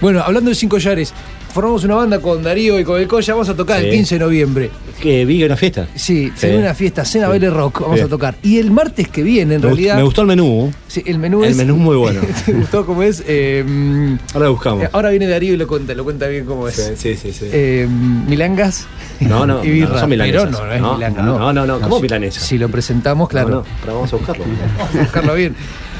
[0.00, 1.12] Bueno, hablando de Cinco Llares,
[1.52, 3.34] formamos una banda con Darío y con el Coya.
[3.34, 3.96] Vamos a tocar el Sí.
[3.96, 4.70] 15 de noviembre.
[5.00, 5.88] Que vi una fiesta.
[5.94, 6.56] Sí, se Sí.
[6.56, 7.30] una fiesta, cena, Sí.
[7.30, 7.80] baile rock.
[7.80, 8.34] Vamos a tocar.
[8.42, 9.96] Y el martes que viene, en Me, realidad.
[9.96, 10.70] me gustó el menú.
[10.88, 11.56] sí, el menú El es.
[11.56, 12.20] menú es muy bueno.
[12.46, 13.22] ¿Te gustó cómo es?
[13.26, 14.84] Eh, mm, Ahora lo buscamos.
[14.84, 16.74] eh, ahora viene Darío y lo cuenta, lo cuenta bien cómo es.
[16.96, 17.46] Sí, sí, sí.
[17.50, 17.88] Eh,
[18.28, 18.86] milangas.
[19.20, 19.94] no, no, y birra.
[19.94, 20.42] no, son milanesas.
[20.44, 21.52] Pero no, no es no, milanga, no, no.
[21.52, 22.42] no, no, ¿cómo milanesas?
[22.42, 23.48] Si lo presentamos, claro.
[23.48, 24.44] No, no, pero vamos a buscarlo.
[24.78, 25.54] Vamos a buscarlo bien.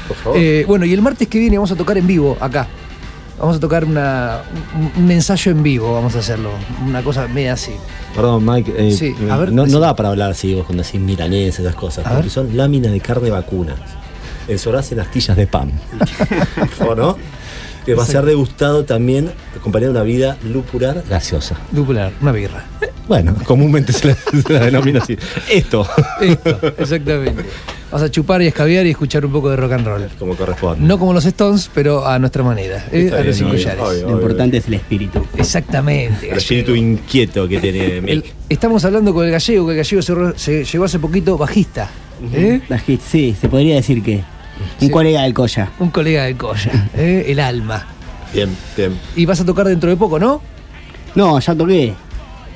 [0.07, 0.39] Por favor.
[0.39, 2.67] Eh, bueno, y el martes que viene vamos a tocar en vivo acá.
[3.41, 4.41] Vamos a tocar una,
[4.95, 6.51] un, un ensayo en vivo, vamos a hacerlo.
[6.85, 7.71] Una cosa media así.
[8.15, 8.73] Perdón, Mike.
[8.77, 12.05] eh, Sí, a ver, no, da para hablar así vos cuando decís milanesas, esas cosas.
[12.07, 13.75] Porque son láminas de carne vacuna.
[14.47, 15.71] Ensorás en astillas de pan.
[16.87, 17.17] ¿O no?
[17.85, 21.55] Que va a ser degustado también acompañado de una vida lupular gaseosa.
[21.71, 22.63] Dupular, una birra.
[23.07, 24.15] Bueno, comúnmente se la,
[24.45, 25.17] se la denomina así.
[25.49, 25.87] Esto,
[26.21, 27.43] Esto, exactamente.
[27.91, 30.09] Vamos a chupar y escabiar y escuchar un poco de rock and roll.
[30.17, 30.85] como corresponde.
[30.87, 32.85] No como los Stones, pero a nuestra manera.
[32.91, 33.09] ¿eh?
[33.11, 33.83] A los bien, cinco obvio, Llares.
[33.83, 34.01] obvio.
[34.07, 35.25] Lo importante es el espíritu.
[35.37, 36.31] Exactamente.
[36.31, 38.33] El espíritu inquieto que tiene El- Mick.
[38.47, 41.89] estamos hablando con el gallego, que el gallego se, se llegó hace poquito bajista.
[42.33, 42.61] ¿eh?
[42.87, 44.15] Hit, Sí, se podría decir que
[44.79, 44.89] un Sí.
[44.89, 45.69] colega del Coya.
[45.79, 47.25] Un colega del Coya, ¿eh?
[47.27, 47.85] el alma.
[48.33, 48.97] Bien, bien.
[49.17, 50.41] Y vas a tocar dentro de poco, ¿no?
[51.15, 51.93] No, ya toqué.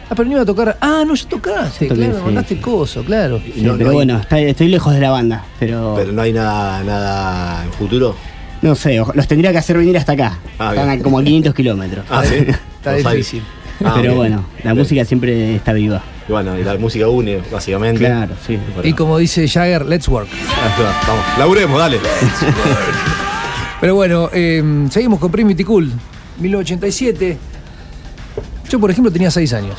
[0.10, 0.78] Ah, pero no iba a tocar.
[0.82, 2.62] Ah, no, ya tocaste, Ya toqué, claro, sí, mandaste sí.
[2.62, 3.38] coso, claro.
[3.46, 5.46] Y Sí, no- pero no hay- bueno, está- estoy lejos de la banda.
[5.60, 8.16] Pero, Pero no hay nada, nada en futuro.
[8.62, 10.38] no sé, ojo- los tendría que hacer venir hasta acá.
[10.60, 11.00] Ah, Están bien.
[11.00, 12.06] a como a 500 kilómetros.
[12.10, 12.36] Ah, sí.
[12.78, 13.42] Está difícil.
[13.84, 14.16] Ah, pero bien.
[14.16, 14.78] bueno, la Bien.
[14.78, 16.02] música siempre está viva.
[16.28, 18.00] Y bueno, y la música une, básicamente.
[18.06, 18.58] Claro, sí.
[18.74, 18.88] Bueno.
[18.90, 20.28] Y como dice Jagger, let's work.
[20.32, 22.00] Ah, Vamos, laburemos, dale.
[23.82, 25.92] Pero bueno, eh, seguimos con Primitive Cool.
[26.40, 27.38] 1987.
[28.70, 29.78] Yo, por ejemplo, tenía 6 años.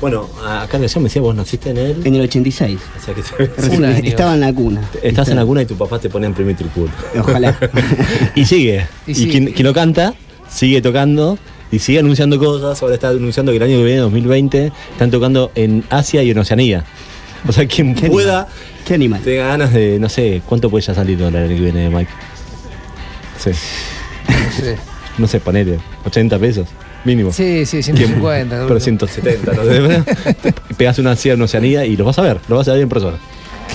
[0.00, 2.00] Bueno, acá en la me decía, vos naciste en él.
[2.04, 2.78] En el 86.
[3.00, 4.02] O sea que te- Recién año.
[4.04, 4.82] estaba en la cuna.
[5.02, 6.90] estás en la cuna y tu papá te pone en primer tricul.
[7.18, 7.56] Ojalá.
[8.34, 8.86] y sigue.
[9.06, 9.30] Y Y, sigue.
[9.30, 10.14] Quien, quien lo canta,
[10.50, 11.38] sigue tocando
[11.72, 12.82] y sigue anunciando cosas.
[12.82, 16.38] Ahora está anunciando que el año que viene, 2020, están tocando en Asia y en
[16.38, 16.84] Oceanía.
[17.48, 18.54] O sea, quien Qué pueda, animal.
[18.84, 19.20] Qué animal.
[19.22, 22.10] tenga ganas de, no sé, ¿cuánto puede ya salir dólar el año que viene, Mike?
[23.38, 23.50] Sí.
[24.28, 24.76] No sé.
[25.16, 26.66] No sé, ponele, 80 pesos,
[27.04, 27.32] mínimo.
[27.32, 28.64] Sí, sí, 150.
[28.68, 29.62] Pero 170, ¿no?
[30.76, 32.88] Pegas una Asia en Oceanía y lo vas a ver, lo vas a ver en
[32.88, 33.16] persona.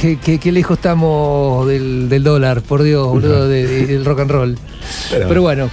[0.01, 4.19] ¿Qué, qué, qué lejos estamos del, del dólar, por Dios, boludo, de- de- del rock
[4.21, 4.57] and roll.
[5.09, 5.69] Pero- Pero, bueno.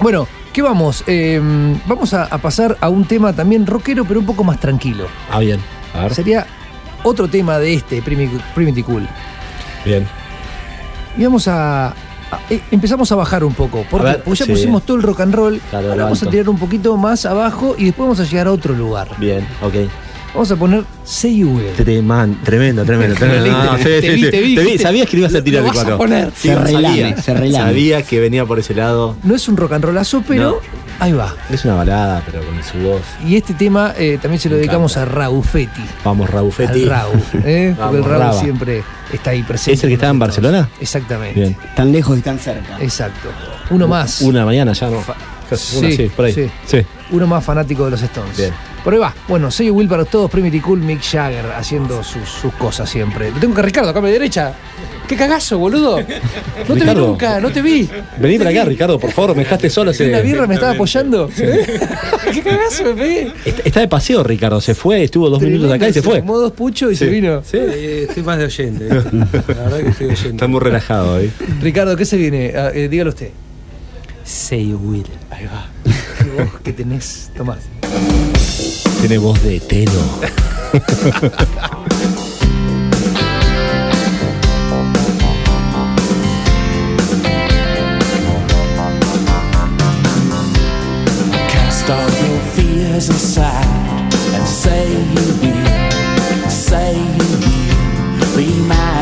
[0.00, 1.02] Bueno, ¿qué vamos?
[1.06, 1.40] Eh,
[1.86, 5.06] vamos a, a pasar a un tema también rockero, pero un poco más tranquilo.
[5.30, 5.60] Ah, bien.
[5.94, 6.14] A ver.
[6.14, 6.46] Sería
[7.02, 9.08] otro tema de este, Primi- Primitive Cool.
[9.84, 10.06] Bien.
[11.16, 11.94] Y vamos a.
[12.50, 13.84] eh, empezamos a bajar un poco.
[13.90, 14.52] Porque, A ver, porque ya sí.
[14.52, 15.60] pusimos todo el rock and roll.
[15.70, 18.52] Claro, ahora vamos a tirar un poquito más abajo y después vamos a llegar a
[18.52, 19.08] otro lugar.
[19.18, 19.74] Bien, ok.
[20.34, 20.84] Vamos a poner
[22.02, 23.50] man, tremendo, tremendo, tremendo.
[23.52, 24.30] No, no, sí, Te sí, vi, sí.
[24.30, 25.98] te vi, Sabías que lo ibas a tirar lo el vas a cuatro.
[25.98, 26.32] poner.
[26.36, 27.64] Sí, Se relame, se relame.
[27.64, 29.16] Sabía que venía por ese lado.
[29.22, 30.60] No es un rock and rollazo, pero
[30.98, 31.32] ahí va.
[31.50, 33.02] Es una balada, pero con su voz.
[33.24, 35.12] Y este tema eh, también se lo Me dedicamos encanta.
[35.12, 35.82] a Raufetti.
[36.04, 36.82] Vamos, Raúl Fetti.
[36.82, 37.12] Al Rau,
[37.44, 37.74] ¿eh?
[37.78, 38.32] porque el Raba.
[38.32, 38.82] siempre
[39.12, 39.72] está ahí presente.
[39.78, 40.18] ¿Es el que estaba en.
[40.18, 40.68] Barcelona?
[40.80, 41.38] Exactamente.
[41.38, 41.56] Bien.
[41.76, 42.76] Tan lejos y tan cerca.
[42.80, 43.28] Exacto.
[43.70, 44.20] Uno más.
[44.22, 45.00] Una mañana ya, ¿no?
[45.48, 46.32] Casi una, Sí, sí, por ahí.
[46.32, 46.50] sí.
[46.66, 46.78] Sí.
[47.12, 48.36] Uno más fanático de los Stones.
[48.36, 48.52] Bien.
[48.84, 49.14] Por ahí va.
[49.26, 53.30] Bueno, soy Will para todos, Primitive Cool, Mick Jagger, haciendo sus, sus cosas siempre.
[53.30, 54.52] Lo tengo que Ricardo, acá a mi derecha.
[55.08, 55.98] ¡Qué cagazo, boludo!
[56.00, 57.08] No te vi Ricardo.
[57.08, 57.88] nunca, no te vi.
[58.18, 59.90] Vení para acá, Ricardo, por favor, me dejaste solo.
[59.90, 60.22] Una Ese...
[60.22, 61.28] birra me estaba apoyando.
[62.32, 63.32] ¡Qué cagazo me pegué!
[63.44, 64.60] Está, está de paseo, Ricardo.
[64.60, 66.20] Se fue, estuvo dos minutos acá y se fue.
[66.20, 67.42] Tomó dos puchos y se vino.
[67.42, 67.56] Sí.
[67.58, 68.88] Eh, estoy más de oyente.
[68.88, 70.28] La verdad que estoy oyente.
[70.28, 71.30] Está muy relajado hoy.
[71.60, 72.52] Ricardo, ¿qué se viene?
[72.56, 73.30] Ah, eh, dígalo usted.
[74.24, 75.06] Say Will.
[75.30, 75.68] Ahí va.
[76.36, 77.30] Vos que tenés.
[77.36, 77.58] Tomás.
[79.06, 79.92] Tiene voz de telo.
[91.50, 93.66] Cast all your fears aside
[94.32, 97.38] and say you will, say you
[98.16, 98.93] will be mine.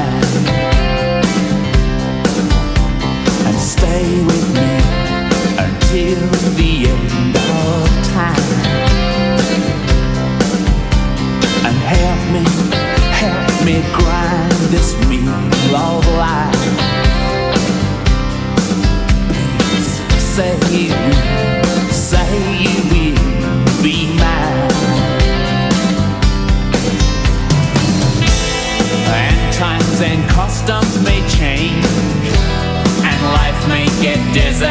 [33.63, 34.67] Life may get dizzy.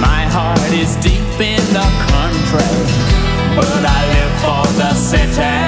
[0.00, 2.72] My heart is deep in the country,
[3.56, 5.58] but I live for the city.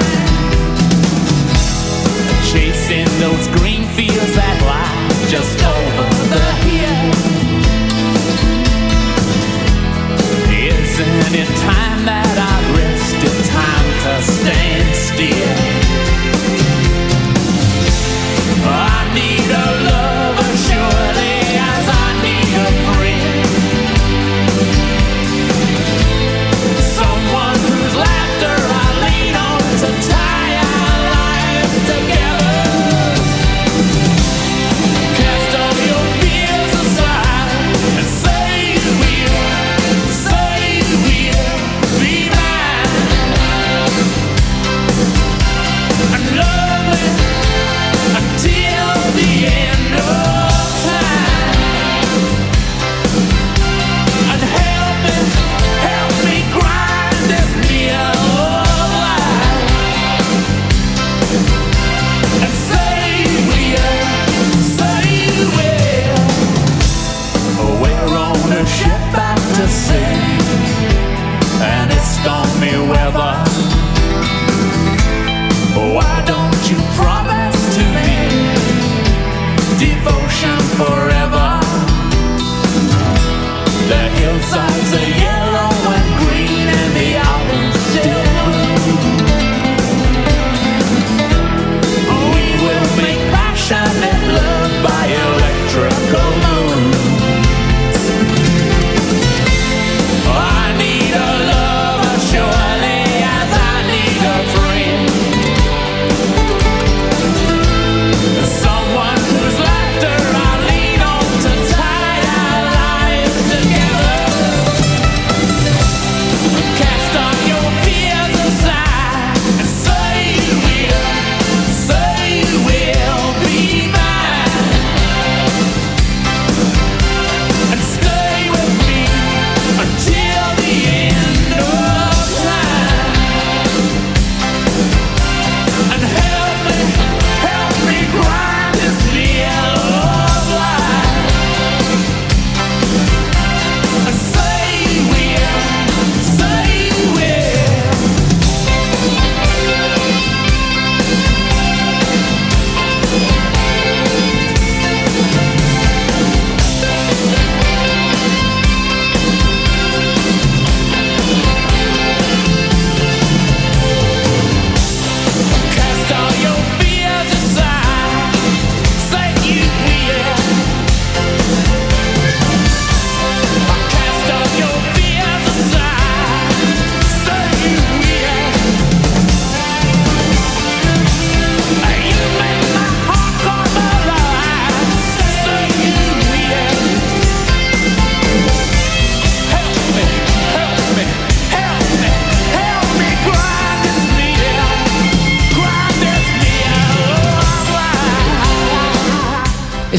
[2.51, 7.35] Chasing those green fields that lie just over the hill.
[10.67, 13.15] Isn't it time that I rest?
[13.27, 16.14] It's time to stand still.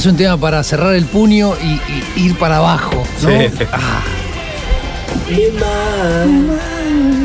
[0.07, 3.29] Es un tema para cerrar el puño y, y ir para abajo, ¿no?
[3.29, 3.49] Sí.
[3.73, 4.05] Ah.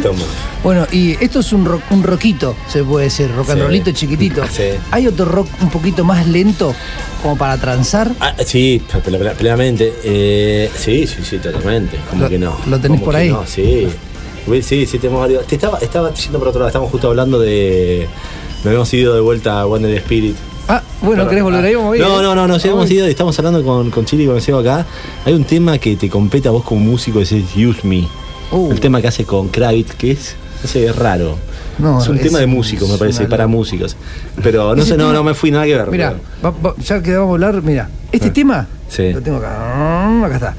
[0.02, 0.20] Toma.
[0.64, 3.66] Bueno, y esto es un, rock, un rockito, se puede decir, rock and Sí.
[3.68, 4.42] rollito chiquitito.
[4.52, 4.64] Sí.
[4.90, 6.74] ¿Hay otro rock un poquito más lento
[7.22, 8.10] como para transar?
[8.20, 9.94] Ah, sí, ple- ple- plenamente.
[10.04, 11.98] Eh, sí, sí, sí, totalmente.
[12.10, 12.58] Como que no.
[12.66, 13.30] lo tenés por ahí.
[13.30, 13.90] No, sí.
[14.64, 15.46] Sí, sí, tenemos varios.
[15.46, 18.08] Te estaba, estaba yendo por otro lado, estamos justo hablando de.
[18.58, 20.36] Nos habíamos ido de vuelta a Wonder Spirit.
[20.74, 21.76] Ah, bueno, ¿querés volver ahí?
[21.76, 22.24] Vamos bien, No, ¿eh?
[22.24, 24.86] no, no, no, hemos ido estamos hablando con, con Chile y con Seba acá.
[25.26, 28.08] Hay un tema que te compete a vos como músico, es el Use Me.
[28.52, 28.72] Uh.
[28.72, 31.36] El tema que hace con Kravitz, que es, no sé, es raro.
[31.78, 33.98] No, es un es- tema de músicos, me es parece, para músicos.
[34.42, 35.92] Pero no sé, no, tema- no me fui nada que ver.
[35.92, 36.16] Mira,
[36.86, 39.12] ya que vamos a hablar, mira, este tema Sí.
[39.12, 40.56] lo tengo acá, acá está.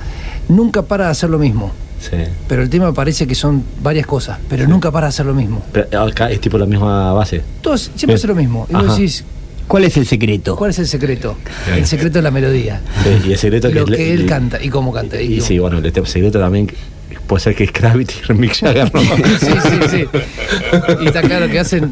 [0.48, 1.72] Nunca para de hacer lo mismo.
[2.00, 2.16] Sí.
[2.48, 5.62] Pero el tema parece que son varias cosas, pero nunca para de hacer lo mismo.
[5.72, 7.42] Pero acá es tipo la misma base.
[7.62, 8.66] Todos siempre hace lo mismo.
[8.68, 8.92] Y vos Ajá.
[8.94, 9.24] decís,
[9.72, 10.54] ¿Cuál es el secreto?
[10.54, 11.34] ¿cuál es el secreto?
[11.74, 12.82] El secreto es la melodía.
[13.02, 15.18] Sí, y el secreto Lo que él le- canta y cómo canta.
[15.18, 16.70] Y, Y, sí, bueno, el te- secreto también
[17.26, 19.00] puede ser que es Kravitz y Mick Jagger, ¿no?
[19.00, 19.06] sí,
[19.62, 20.04] sí, sí.
[21.00, 21.90] Y está claro que hacen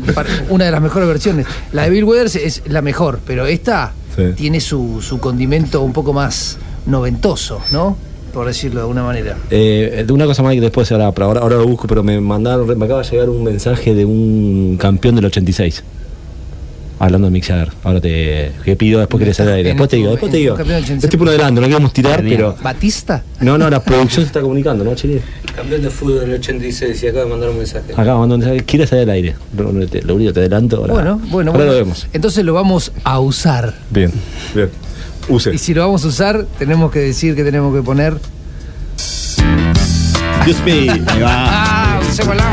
[0.50, 1.46] una de las mejores versiones.
[1.72, 4.24] La de Bill Withers es la mejor, pero esta Sí.
[4.36, 7.96] tiene su, su condimento un poco más noventoso, ¿no?
[8.34, 9.38] Por decirlo de alguna manera.
[9.50, 12.66] Eh, una cosa más que después ahora, pero ahora, ahora lo busco, pero me mandaron,
[12.78, 15.82] me acaba de llegar un mensaje de un campeón del 86.
[17.00, 17.70] Hablando de Jagger.
[17.82, 19.70] Ahora te que pido después que le salga aire.
[19.70, 20.54] Después te digo, después te digo.
[20.54, 21.04] campeón del 86.
[21.04, 22.56] Es tipo un adelanto, no queremos tirar, pero.
[22.62, 23.22] ¿Batista?
[23.40, 25.22] No, no, la producción se está comunicando, ¿no, Chile?
[25.56, 27.92] Campeón de fútbol del 86 y acaba de mandar un mensaje.
[27.94, 29.34] Acá mandó un mensaje, ¿quieres salir al aire?
[29.56, 30.76] Lo, lo- te- lo único, te adelanto.
[30.76, 31.72] Ahora, Bueno, bueno, ahora bueno.
[31.72, 32.06] lo vemos.
[32.12, 33.74] Entonces lo vamos a usar.
[33.90, 34.12] Bien,
[34.54, 34.68] bien.
[35.28, 35.54] Use.
[35.54, 38.18] Y si lo vamos a usar, tenemos que decir que tenemos que poner.
[40.44, 40.92] Dios mío.
[41.06, 41.28] Ahí va.
[41.96, 42.00] ¡Ah!
[42.10, 42.44] Usémosla.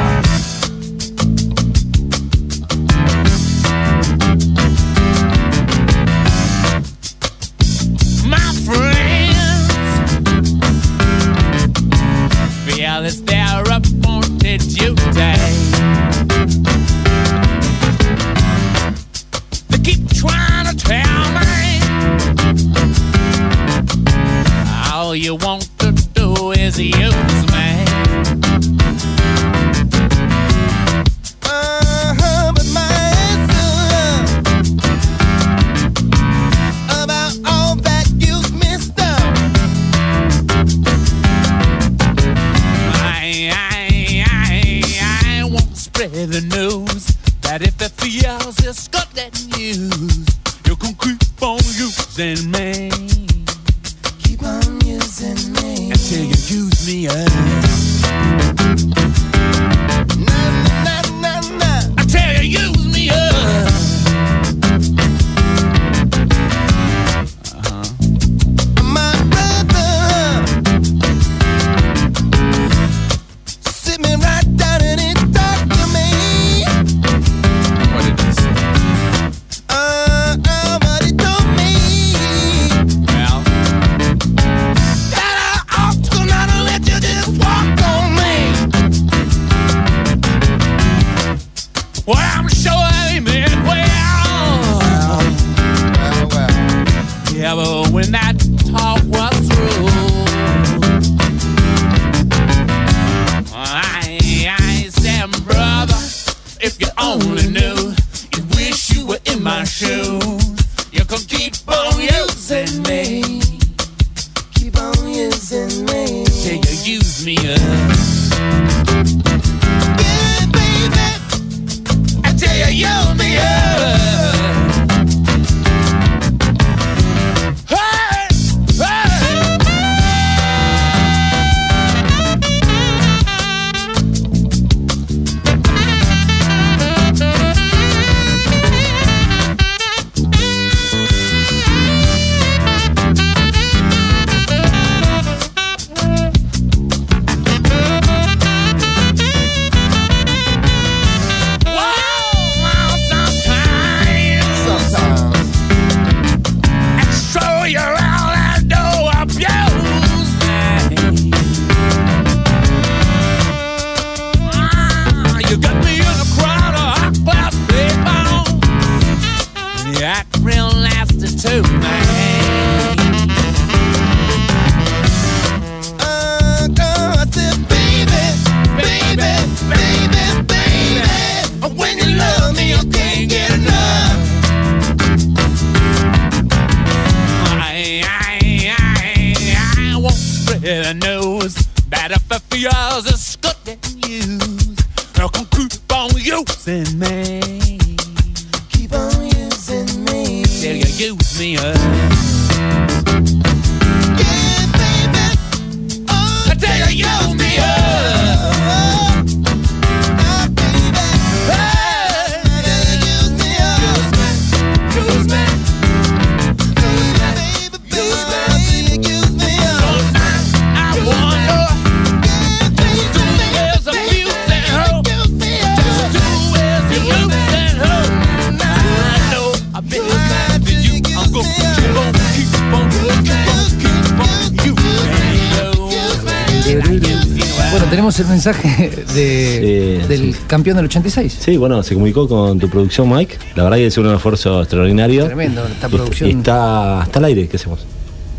[240.19, 240.41] Del sí.
[240.47, 241.37] campeón del 86.
[241.39, 243.37] Sí, bueno, se comunicó con tu producción, Mike.
[243.55, 245.25] La verdad que es un esfuerzo extraordinario.
[245.25, 246.29] Tremendo, esta Y- producción.
[246.29, 247.85] Y está, está al aire, ¿qué hacemos?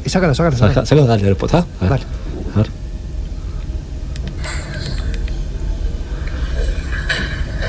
[0.07, 0.87] Sácalo, sácalo, Saca, sácalo.
[0.87, 1.67] saca, dale, después, ¿está?
[1.85, 1.91] A ver.
[1.91, 2.03] Dale.
[2.55, 2.67] A ver.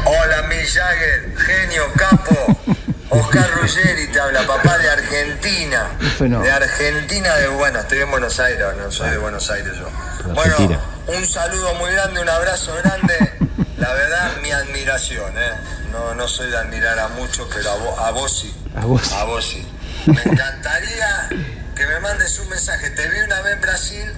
[0.05, 2.57] Hola, Mick Jagger, genio, capo.
[3.11, 5.89] Oscar Ruggeri te habla, papá de Argentina.
[6.19, 10.33] De Argentina, de bueno, estoy en Buenos Aires, no soy de Buenos Aires yo.
[10.33, 13.13] Bueno, un saludo muy grande, un abrazo grande.
[13.79, 15.51] La verdad, mi admiración, ¿eh?
[15.91, 18.53] No, no soy de admirar a muchos, pero a vos, a vos sí.
[18.75, 19.11] A vos.
[19.13, 19.65] A vos sí.
[20.05, 21.29] Me encantaría
[21.75, 22.89] que me mandes un mensaje.
[22.89, 24.13] Te vi una vez en Brasil,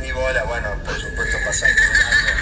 [0.00, 0.44] ni bola.
[0.44, 2.41] Bueno, por supuesto pasaste de largo.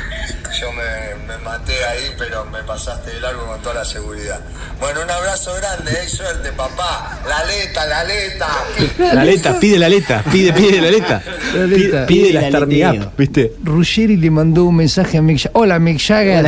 [0.58, 4.40] Yo me, me maté ahí, pero me pasaste de largo con toda la seguridad.
[4.80, 6.04] Bueno, un abrazo grande, ¿eh?
[6.06, 7.20] Y suerte, papá.
[7.28, 8.48] La aleta, la aleta.
[9.14, 11.22] La aleta, pide la aleta, pide, pide la aleta.
[11.54, 12.06] La aleta.
[12.06, 13.06] Pide, pide la la Start Me aleteo.
[13.06, 13.52] Up, ¿viste?
[13.62, 15.52] Ruggeri le mandó un mensaje a Mick Jagger.
[15.54, 16.46] Hola, Mick Jagger.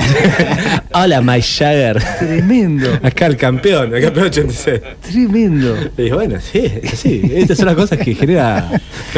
[0.95, 2.03] Hola, Mike Jagger.
[2.19, 4.81] Tremendo, Acá el campeón, el campeón 86.
[5.01, 5.77] tremendo.
[5.97, 8.69] Y bueno, sí, sí, estas son las cosas que genera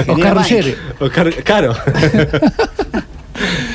[0.07, 0.77] Oscar Ruggeri.
[1.01, 1.75] Oscar, caro.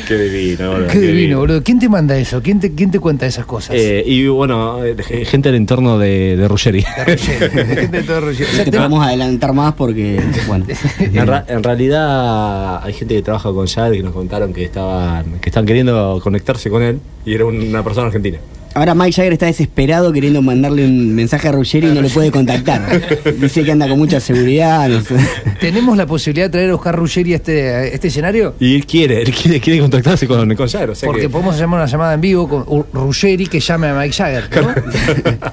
[0.10, 1.64] Qué divino, boludo, Qué divino, boludo.
[1.64, 2.42] ¿Quién te manda eso?
[2.42, 3.76] ¿Quién te, quién te cuenta esas cosas?
[3.78, 4.96] Eh, y bueno, eh,
[5.26, 6.82] gente del entorno de, de Ruggeri.
[6.82, 8.50] Gente de todo Ruggeri.
[8.52, 10.66] O sea, Te te- podemos adelantar más porque, bueno,
[11.00, 15.40] En, ra- en realidad hay gente que trabaja con Jagger que nos contaron que estaban
[15.40, 18.40] que están queriendo conectarse con él y era una persona argentina.
[18.74, 22.32] Ahora Mike Jagger está desesperado queriendo mandarle un mensaje a Ruggeri y no le puede
[22.32, 23.02] contactar.
[23.40, 25.16] Dice que anda con mucha seguridad, no sé.
[25.60, 28.56] ¿Tenemos la posibilidad de traer a Oscar Ruggeri a este, a este escenario?
[28.60, 30.90] Y él quiere, él quiere, quiere contactarse con, con Jagger.
[30.92, 33.94] O sea Porque que- podemos llamar una llamada en vivo con Ruggeri que llame a
[33.96, 34.50] Mike Jagger.
[34.62, 35.50] ¿no?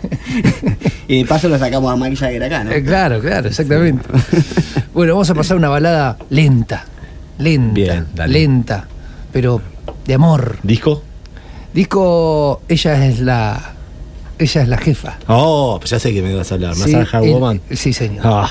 [1.08, 2.72] Y de paso lo sacamos a Mike Jagger acá, ¿no?
[2.72, 4.02] Eh, claro, claro, exactamente.
[4.92, 6.84] bueno, vamos a pasar una balada lenta,
[7.38, 8.32] lenta, Bien, dale.
[8.32, 8.88] lenta,
[9.32, 9.62] pero
[10.04, 10.56] de amor.
[10.64, 11.04] ¿Disco?
[11.76, 13.74] Disco, ella es la,
[14.38, 15.18] ella es la jefa.
[15.28, 16.72] Oh, pues ya sé que me vas a hablar.
[16.74, 17.60] ¿Me vas Sí, a dejar el- Woman?
[17.70, 18.22] Sí, señor.
[18.24, 18.50] Ah,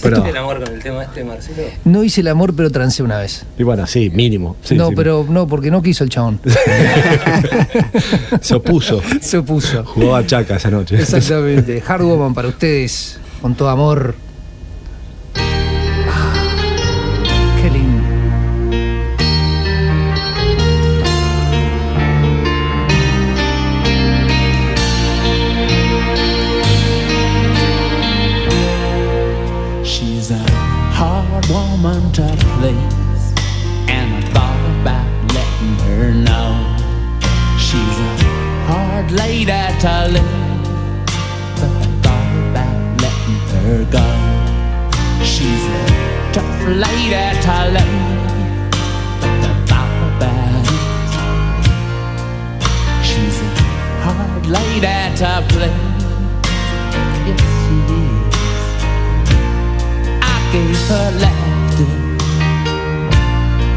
[0.00, 1.62] pero, el amor con el tema este, Marcelo?
[1.84, 3.44] No hice el amor, pero trancé una vez.
[3.58, 4.54] y bueno, sí, mínimo.
[4.62, 4.94] Sí, no, sí.
[4.94, 6.40] pero no, porque no quiso el chabón.
[8.40, 9.02] Se opuso.
[9.20, 9.84] Se opuso.
[9.84, 10.96] Jugó a Chaca esa noche.
[11.00, 11.82] Exactamente.
[11.84, 14.14] Hard Woman para ustedes, con todo amor.
[39.82, 41.06] Lady to leave,
[41.56, 44.06] but I thought about letting her go.
[45.24, 45.78] She's a
[46.32, 48.70] tough lady to leave,
[49.20, 50.82] but I thought about it.
[53.04, 53.44] She's a
[54.04, 56.04] hard lady to please.
[57.26, 58.34] Yes, she is.
[60.22, 61.92] I gave her laughter.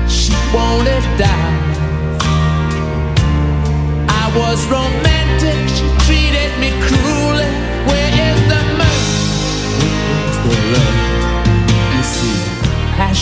[0.10, 1.56] She wanted die.
[4.08, 5.65] I was romantic.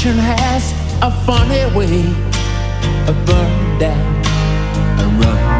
[0.03, 2.03] Passion has a funny way
[3.07, 4.25] of burning down.
[4.99, 5.52] And running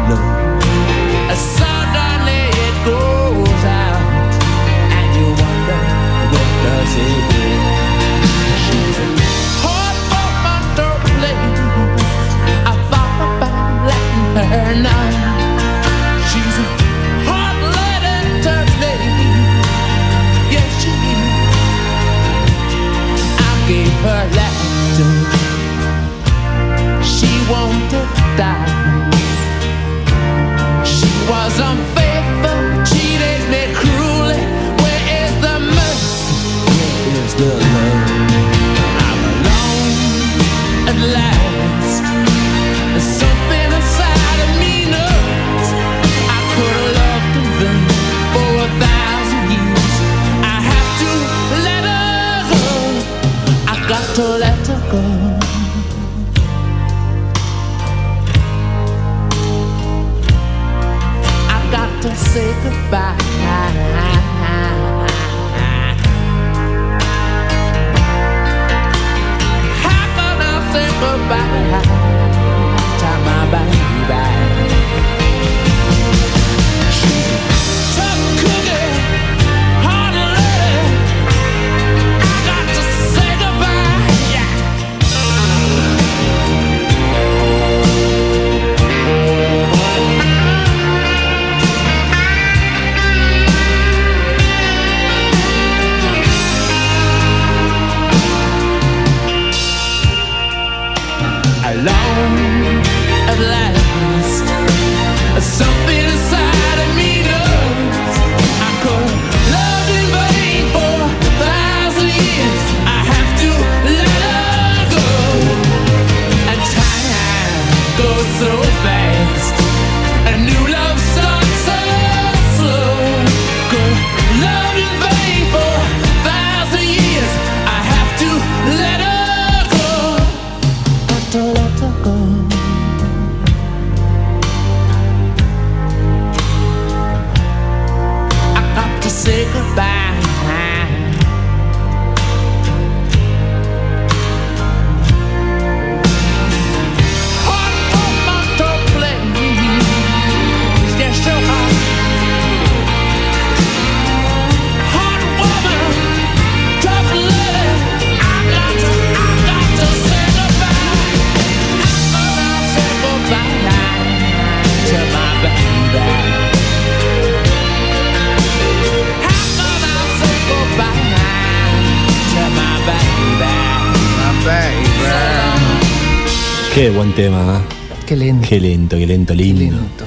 [177.16, 177.62] tema.
[178.06, 178.48] Qué lento.
[178.48, 179.76] Qué lento, qué lento, lindo.
[179.76, 180.04] lento.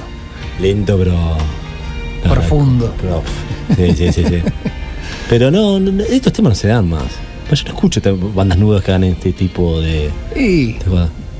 [0.60, 1.12] Lento, pero.
[2.24, 2.94] no, Profundo.
[3.00, 3.22] pero-
[3.76, 4.42] sí, sí, sí, sí.
[5.28, 7.04] pero no, estos temas no se dan más.
[7.48, 8.00] Pues yo no escucho
[8.34, 10.10] bandas nuevas que hagan este tipo de.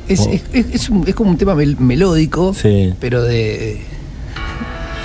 [0.08, 2.94] Es, Oh, es, es- es un- es como un tema mel- melódico, Sí.
[2.98, 3.72] pero de.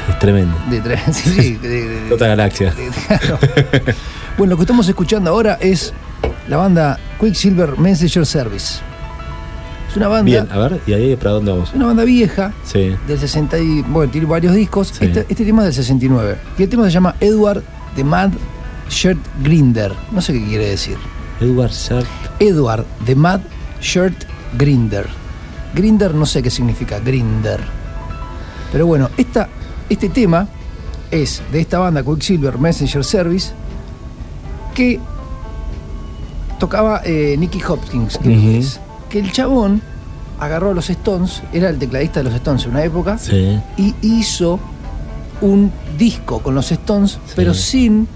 [0.10, 0.56] es tremendo.
[0.70, 2.74] de, tra- sí, sí, de- de- de- Otra galaxia.
[3.08, 3.38] Claro.
[4.38, 5.94] Bueno, lo que estamos escuchando ahora es
[6.48, 8.76] la banda Quicksilver Messenger Service.
[9.94, 11.70] Es una banda, Bien, a ver, ¿y ahí para dónde vamos?
[11.70, 12.96] es una banda vieja Sí.
[13.08, 14.88] del 60 y bueno, tiene varios discos.
[14.88, 15.06] Sí.
[15.06, 16.36] Este, este tema es del 69.
[16.58, 17.62] Y el tema se llama Edward
[17.96, 18.32] the Mad
[18.90, 19.94] Shirt Grinder.
[20.12, 20.98] No sé qué quiere decir.
[21.40, 22.08] Edward Sharp.
[22.40, 23.42] Edward the Mad
[23.82, 24.16] Shirt
[24.58, 25.08] Grinder.
[25.76, 27.60] Grinder no sé qué significa, Grinder.
[28.72, 29.48] Pero bueno, esta,
[29.90, 30.48] este tema
[31.12, 33.52] es de esta banda Quicksilver Messenger Service
[34.74, 35.00] que
[36.60, 38.50] tocaba eh, Nicky Hopkins, que Ujú.
[38.58, 38.80] es.
[39.14, 39.80] Que el chabón
[40.40, 43.60] agarró a los Stones, era el tecladista de los Stones en una época, Sí.
[43.78, 44.60] y hizo
[45.42, 48.08] un disco con los Stones, pero sin.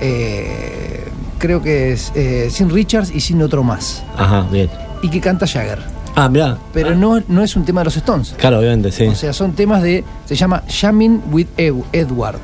[0.00, 1.04] eh,
[1.38, 4.02] creo que es eh, sin Richards y sin otro más.
[4.16, 4.70] Ajá, bien.
[5.02, 5.80] Y que canta Jagger.
[6.14, 6.56] Ah, mirá.
[6.72, 8.34] Pero no, no es un tema de los Stones.
[8.38, 9.04] Claro, obviamente, sí.
[9.04, 10.04] O sea, son temas de.
[10.26, 12.38] Se llama Jamming with Edward.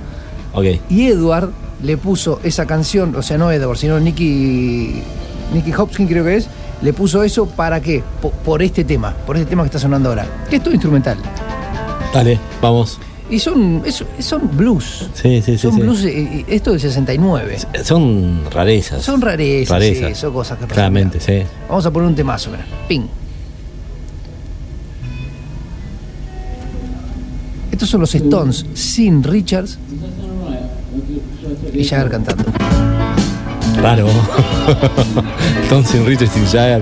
[0.52, 0.64] ok.
[0.90, 1.50] Y Edward
[1.82, 5.02] le puso esa canción, o sea, no Edward, sino Nicky.
[5.54, 6.48] Nicky Hopkins creo que es.
[6.82, 8.02] Le puso eso para qué?
[8.22, 10.26] Po- por este tema, por este tema que está sonando ahora.
[10.48, 11.18] Que es todo instrumental.
[12.14, 12.98] Dale, vamos.
[13.30, 15.10] Y son, es- son blues.
[15.14, 15.58] Sí, sí, sí.
[15.58, 15.80] son sí.
[15.80, 17.58] blues, eh, y esto del 69.
[17.84, 19.02] Son rarezas.
[19.02, 20.08] Son rarezas, Rarezas.
[20.10, 20.66] sí, son cosas que.
[20.66, 21.42] Claramente, sí.
[21.68, 22.64] Vamos a poner un temazo, mira.
[22.88, 23.06] Ping.
[27.72, 29.78] Estos son los Stones sin Richards
[31.74, 32.44] y Jagger cantando.
[33.82, 34.06] Raro.
[35.68, 36.80] Thompson, Richard sin Jagger.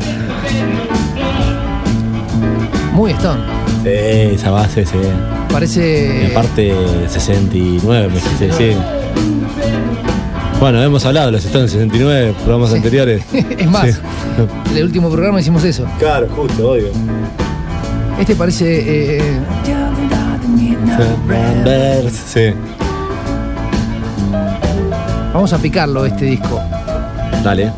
[2.92, 3.40] Muy Stone.
[3.82, 3.90] Sí,
[4.34, 4.96] esa base, sí.
[5.52, 6.26] Parece.
[6.26, 6.74] En parte
[7.08, 8.76] 69, me parece, sí.
[10.58, 12.76] Bueno, hemos hablado de los Stones 69, programas Sí.
[12.76, 13.22] anteriores.
[13.58, 13.92] es más, Sí.
[14.70, 15.84] en el último programa hicimos eso.
[15.98, 16.88] Claro, justo, obvio.
[18.18, 19.18] Este parece.
[19.18, 19.22] eh,
[21.64, 22.54] Bears, sí.
[25.34, 26.58] Vamos a picarlo este disco.
[27.42, 27.72] Dale.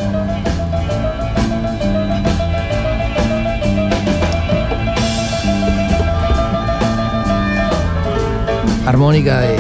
[8.87, 9.57] Armónica de.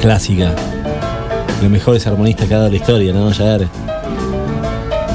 [0.00, 0.52] Clásica.
[1.60, 3.30] Los mejores armonistas que ha dado la historia, ¿no?
[3.30, 3.66] Jagger.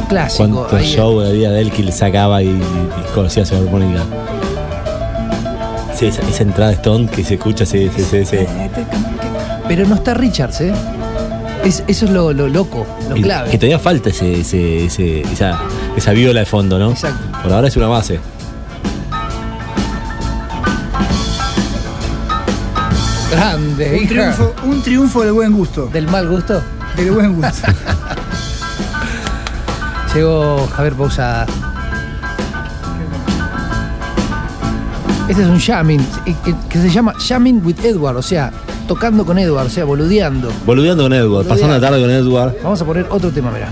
[0.10, 0.66] Clásico.
[0.68, 4.02] Cuántos shows había de él que le sacaba y, y conocía su armónica.
[5.96, 8.26] Sí, esa, esa entrada de Stone que se escucha, sí, sí, sí.
[8.26, 8.38] sí.
[9.70, 10.74] Pero no está Richards, ¿eh?
[11.64, 13.50] Es- eso es lo, lo loco, lo Y- clave.
[13.52, 15.60] Que todavía falta ese, ese, ese- esa,
[15.96, 16.92] esa viola de fondo, ¿no?
[16.92, 17.24] Exacto.
[17.44, 18.20] Por ahora es una base.
[23.32, 24.08] Grande, Un hija.
[24.10, 25.86] triunfo, un triunfo del buen gusto.
[25.88, 26.62] ¿Del mal gusto?
[26.98, 27.68] Del buen gusto.
[30.14, 31.46] Llegó Javier Pausada.
[35.30, 38.52] Este es un jamming eh, eh, que se llama Jamming with Edward, o sea,
[38.92, 40.52] tocando con Edward, o sea, boludeando.
[40.66, 42.58] Boludeando con Edward, pasando la tarde con Edward.
[42.62, 43.70] Vamos a poner otro tema, mirá.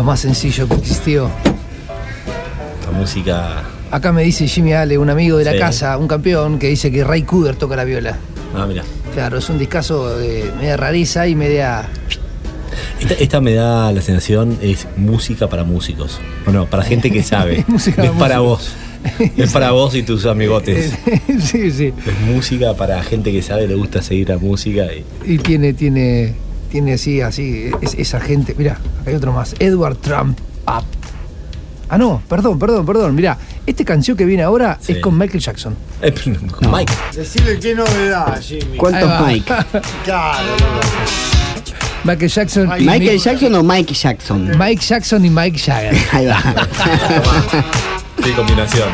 [0.00, 1.28] Lo más sencillo que existió.
[2.90, 3.64] La música.
[3.90, 5.58] Acá me dice Jimmy Ale, un amigo de la Sí.
[5.58, 8.16] casa, un campeón, que dice que Ray Cooder toca la viola.
[8.56, 8.82] Ah, mira.
[9.12, 11.86] Claro, es un discazo de media rareza y media.
[12.98, 16.18] Esta, esta me da la sensación, es música para músicos.
[16.46, 17.62] O no, para gente que sabe.
[17.68, 18.72] Música es para para vos.
[19.36, 20.94] Es para vos y tus amigotes.
[21.42, 21.92] sí, sí.
[22.06, 24.86] Es música para gente que sabe, le gusta seguir la música.
[25.26, 25.34] Y...
[25.34, 26.32] Y tiene, tiene,
[26.70, 28.54] tiene así, así, es- esa gente.
[28.56, 28.78] Mira,
[29.10, 29.54] hay otro más.
[29.58, 30.84] Edward Trump Up.
[31.88, 33.14] Ah, no, perdón, perdón, perdón.
[33.16, 34.92] Mira, esta canción que viene ahora Sí.
[34.92, 35.76] es con Michael Jackson.
[36.00, 36.14] Eh,
[36.70, 36.92] Mike.
[37.14, 38.76] Decirle qué novedad, Jimmy.
[38.76, 39.10] ¿Cuántos.
[39.26, 39.52] Mike?
[40.04, 40.38] Claro,
[42.04, 42.70] Michael Jackson.
[42.78, 44.52] y ¿Michael Jackson o Mike Jackson?
[44.56, 45.96] Mike Jackson y Mike Jagger.
[46.12, 46.42] Ahí va.
[48.22, 48.88] Qué combinación.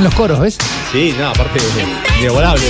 [0.00, 0.56] Está en los coros, ¿ves?
[0.92, 1.60] Sí, no, aparte,
[2.18, 2.64] inigualable.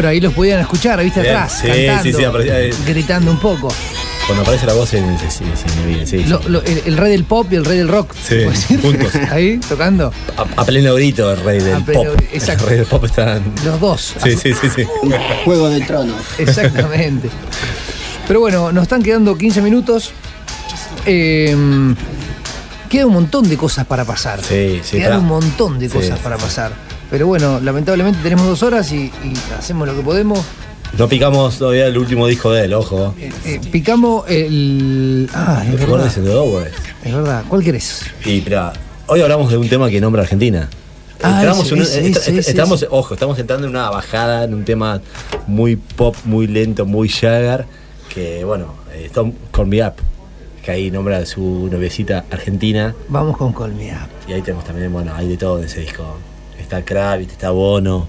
[0.00, 1.20] Bueno, ahí los podían escuchar, ¿viste?
[1.20, 2.70] Bien, Atrás, sí, cantando, sí, sí, aparecía, eh.
[2.86, 3.68] gritando un poco.
[4.26, 4.96] Cuando aparece la voz, sí,
[6.06, 6.24] sí.
[6.24, 8.14] Lo- lo- el, el rey del pop y el rey del rock.
[8.14, 8.80] Sí, ¿puedo decir?
[8.80, 9.14] juntos.
[9.30, 10.10] Ahí, tocando.
[10.38, 12.14] A, a pleno grito, el rey del A pleno pop.
[12.16, 12.62] grito, exacto.
[12.64, 13.42] El rey del pop está.
[13.62, 14.14] Los dos.
[14.24, 14.86] Sí, sí, sí, sí.
[15.44, 16.16] Juego de Tronos.
[16.38, 17.28] Exactamente.
[18.26, 20.12] Pero bueno, nos están quedando 15 minutos.
[21.04, 21.54] Eh,
[22.88, 24.40] queda un montón de cosas para pasar.
[24.42, 25.18] Sí, sí, Quedan pará.
[25.18, 25.94] un montón de Sí.
[25.94, 26.72] cosas para pasar.
[27.10, 30.40] Pero bueno, lamentablemente tenemos dos horas y, y hacemos lo que podemos.
[30.96, 33.14] No picamos todavía el último disco de él, ojo.
[33.18, 35.28] Eh, picamos el.
[35.34, 36.16] Ah, es El verdad.
[36.16, 36.72] Doors.
[37.04, 37.44] Es verdad.
[37.48, 38.02] ¿Cuál querés?
[38.24, 38.72] Y mira,
[39.06, 40.68] hoy hablamos de un tema que nombra Argentina.
[41.22, 43.70] Ah, entramos ese, en un- ese, est- ese, est- ese, estamos, ojo, estamos entrando en
[43.72, 45.00] una bajada, en un tema
[45.46, 47.66] muy pop, muy lento, muy Jagger,
[48.12, 49.92] que bueno, eh, Tom Call Me Up,
[50.64, 54.08] que ahí nombra a su noviecita argentina, Vamos con Call Me Up.
[54.28, 56.16] y ahí tenemos también, bueno, hay de todo en ese disco.
[56.70, 58.06] Está Kravitz, está Bono,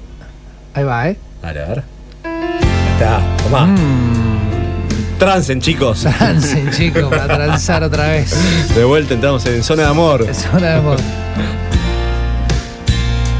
[0.76, 1.18] Ahí va, ¿eh?
[1.42, 1.84] Dale, a ver.
[2.24, 3.66] Ahí está, tomá.
[3.66, 5.18] Mm.
[5.18, 6.02] Trancen, chicos.
[6.02, 8.36] Trancen, chicos, para transar otra vez.
[8.76, 10.28] De vuelta entramos en zona de amor.
[10.32, 11.00] Zona de amor.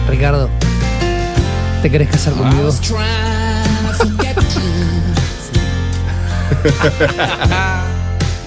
[0.10, 0.50] Ricardo,
[1.84, 2.72] ¿te querés casar conmigo?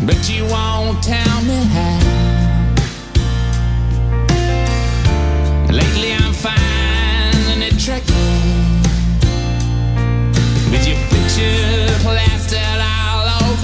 [0.04, 2.00] but you won't tell me how.
[5.70, 6.13] Lately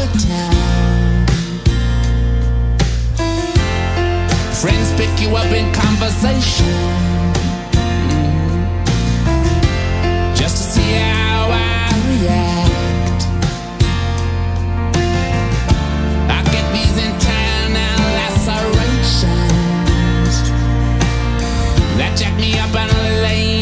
[0.00, 1.26] over town.
[4.60, 6.66] Friends pick you up in conversation
[10.34, 13.22] just to see how I react.
[16.30, 18.10] I get these internal
[21.98, 23.59] that jack me up and lay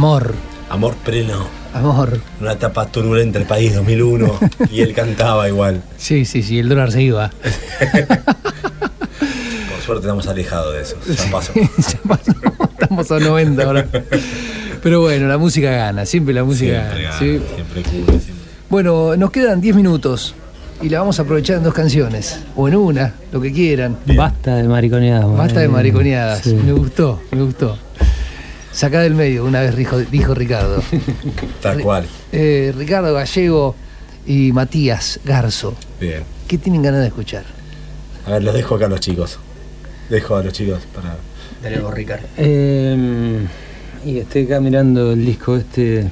[0.00, 0.32] Amor,
[0.70, 1.46] Amor pleno.
[1.74, 2.18] amor.
[2.40, 4.40] Una etapa turbulenta del país 2001
[4.72, 5.82] y él cantaba igual.
[5.98, 7.28] Sí, sí, sí, el dólar se iba.
[7.28, 7.42] Por
[9.84, 10.96] suerte estamos alejados de eso.
[11.06, 11.52] Ya pasó.
[11.76, 12.32] Ya pasó,
[12.80, 13.86] Estamos a 90 ahora.
[14.82, 17.16] Pero bueno, la música gana, siempre la música Siempre gana.
[17.16, 17.42] gana, ¿sí?
[17.54, 18.34] siempre cubre, siempre.
[18.70, 20.34] Bueno, nos quedan 10 minutos
[20.80, 23.98] y la vamos a aprovechar en dos canciones, o en una, lo que quieran.
[24.16, 25.30] Basta de mariconeadas.
[25.36, 25.76] Basta de man.
[25.76, 26.40] mariconeadas.
[26.40, 26.54] Sí.
[26.54, 27.76] Me gustó, me gustó.
[28.72, 30.82] Sacá del medio, una vez dijo, dijo Ricardo.
[31.62, 32.06] Tal cual.
[32.32, 33.74] Eh, Ricardo Gallego
[34.26, 35.74] y Matías Garzo.
[36.00, 36.22] Bien.
[36.46, 37.44] ¿Qué tienen ganas de escuchar?
[38.26, 39.38] A ver, los dejo acá a los chicos.
[40.08, 41.16] Dejo a los chicos para.
[41.62, 42.26] Dale vos, Ricardo.
[42.36, 43.46] Eh,
[44.04, 46.08] y estoy acá mirando el disco este.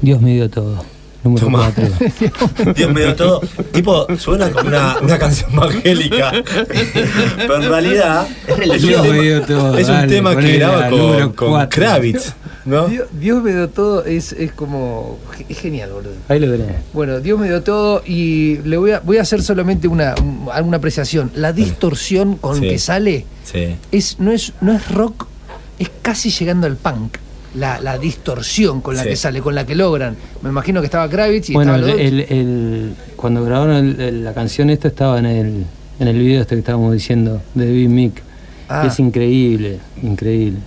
[0.00, 0.84] Dios me dio todo.
[1.24, 1.72] Número Toma.
[1.74, 2.72] 4.
[2.74, 3.40] Dios me dio todo.
[3.72, 6.32] Tipo, suena como una, una canción evangélica.
[7.36, 8.26] Pero en realidad.
[8.48, 11.66] Es, un Dios me dio tema, todo, es un dale, tema que graba con, con.
[11.68, 12.32] Kravitz.
[12.64, 12.86] ¿no?
[12.88, 15.18] Dios, Dios me dio todo, es, es como.
[15.48, 16.12] Es genial, boludo.
[16.28, 16.76] Ahí lo tenés.
[16.92, 20.48] Bueno, Dios me dio todo y le voy a, voy a hacer solamente una, un-
[20.52, 21.30] alguna apreciación.
[21.34, 22.68] La distorsión con Sí.
[22.68, 23.76] que sale Sí.
[23.92, 25.26] es, no, es, no es rock,
[25.78, 27.16] es casi llegando al punk.
[27.54, 29.10] La, la distorsión con la Sí.
[29.10, 30.16] que sale, con la que logran.
[30.42, 34.24] Me imagino que estaba Kravitz y Bueno, el, estaba el- el- cuando grabaron el- el-
[34.24, 35.64] la canción esta estaba en el,
[36.00, 38.22] en el video este que estábamos diciendo, de Big Mick.
[38.68, 38.86] Ah.
[38.86, 40.58] Es increíble, increíble.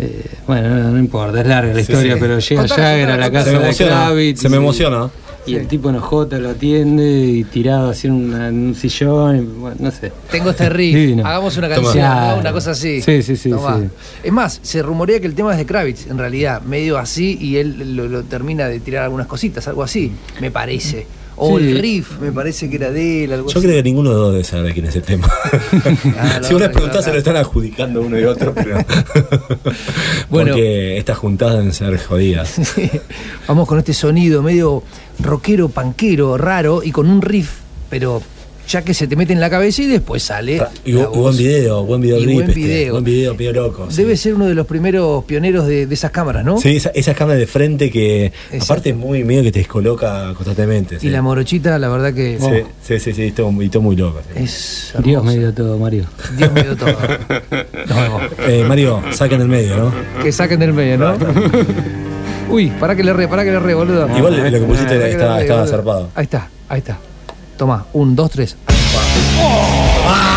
[0.00, 2.20] Eh, bueno, no, no importa, es larga la Sí, historia, sí.
[2.20, 3.74] pero llega Jagger a la casa Se me de.
[3.76, 4.40] Kravitz.
[4.40, 5.08] Se me y- emociona.
[5.44, 9.60] Y el tipo en J lo atiende y tirado así en, una- en un sillón,
[9.60, 10.12] bueno, no sé.
[10.30, 11.26] Tengo este riff, Divino.
[11.26, 13.02] hagamos una canción, una cosa así.
[13.02, 13.88] Sí, sí, sí, sí.
[14.22, 17.56] Es más, se rumorea que el tema es de Kravitz, en realidad, medio así, y
[17.56, 21.06] él lo, lo termina de tirar algunas cositas, algo así, me parece.
[21.36, 21.64] O Sí.
[21.70, 23.66] el riff, me parece que era de él, algo Yo así.
[23.66, 25.28] creo que ninguno de los dos debe saber quién es el tema.
[26.18, 28.76] Ah, si vos les preguntás, se lo están adjudicando uno y otro, pero.
[30.28, 30.50] Bueno.
[30.52, 32.60] Porque estas juntadas deben ser jodidas.
[33.46, 34.82] Vamos con este sonido medio
[35.20, 37.50] rockero, panquero, raro, y con un riff,
[37.90, 38.22] pero
[38.72, 40.62] ya que se te mete en la cabeza y después sale.
[40.84, 42.92] Y, la bu- buen video, buen video Y buen este, video.
[42.94, 43.86] buen video, video loco.
[43.90, 43.96] sí.
[43.98, 46.58] Debe ser uno de los primeros pioneros de, de esas cámaras, ¿no?
[46.58, 48.64] Sí, esa, esas cámaras de frente que Exacto.
[48.64, 50.98] aparte es muy medio que te descoloca constantemente.
[50.98, 51.06] sí.
[51.06, 52.46] Y la morochita, la verdad que Sí,
[52.82, 54.20] sí, sí, sí, esto, y todo muy loco.
[54.34, 54.42] sí.
[54.42, 56.04] es Dios me dio todo, Mario.
[56.36, 56.90] Dios me dio todo.
[57.88, 58.22] Nos vemos.
[58.46, 59.92] Eh, Mario, saquen del medio, ¿no?
[60.22, 61.14] Que saquen del medio, ¿no?
[62.48, 64.08] Uy, para que le re, para que le re, boludo.
[64.16, 65.76] Igual lo que pusiste que le estaba, re, estaba boludo.
[65.76, 66.08] zarpado.
[66.14, 66.98] Ahí está, ahí está.
[67.56, 68.56] Toma, un, dos, tres.
[68.68, 70.31] You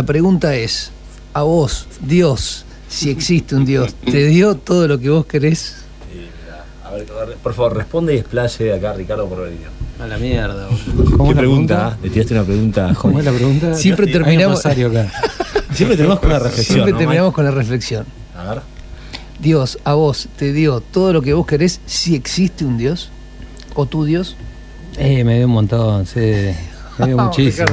[0.00, 0.92] La pregunta es,
[1.34, 5.76] a vos, Dios, si existe un Dios, ¿te dio todo lo que vos querés?
[6.82, 9.68] A ver, a ver, por favor, responde y explaye acá Ricardo Porvelino.
[10.02, 11.04] A la mierda, boludo.
[11.04, 11.98] ¿Qué ¿Cómo es la pregunta?
[12.02, 13.74] Le tiraste una pregunta, ¿Cómo es la pregunta?
[13.76, 14.74] Siempre Hay un terminamos, acá.
[15.74, 16.74] Siempre tenemos con una reflexión.
[16.76, 18.06] siempre ¿no, terminamos con la reflexión.
[18.34, 18.62] A ver.
[19.38, 23.10] Dios, a vos, ¿te dio todo lo que vos querés si existe un Dios?
[23.74, 24.34] ¿O tu Dios?
[24.96, 26.54] Eh, me dio un montón, sí.
[26.98, 27.66] Me dio muchísimo.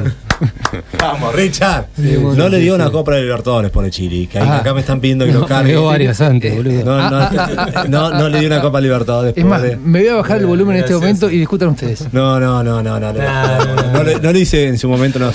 [0.99, 1.85] Vamos, Richard.
[1.95, 2.91] Sí, bueno, no le sí, dio una sí.
[2.91, 4.27] Copa de Libertadores, pone Chile.
[4.31, 4.57] Que ahí- Ah.
[4.57, 5.71] acá me están pidiendo que No, lo me cargue.
[5.71, 6.83] dio varias antes, boludo.
[6.83, 7.29] No, no,
[7.87, 9.33] no, no le dio una Copa Libertadores.
[9.35, 9.77] Es más, pobre.
[9.77, 12.11] me voy a bajar el volumen en este momento y discutan ustedes.
[12.11, 15.19] No, no, no, no, no, no, no, no, le- no le hice en su momento,
[15.19, 15.31] no,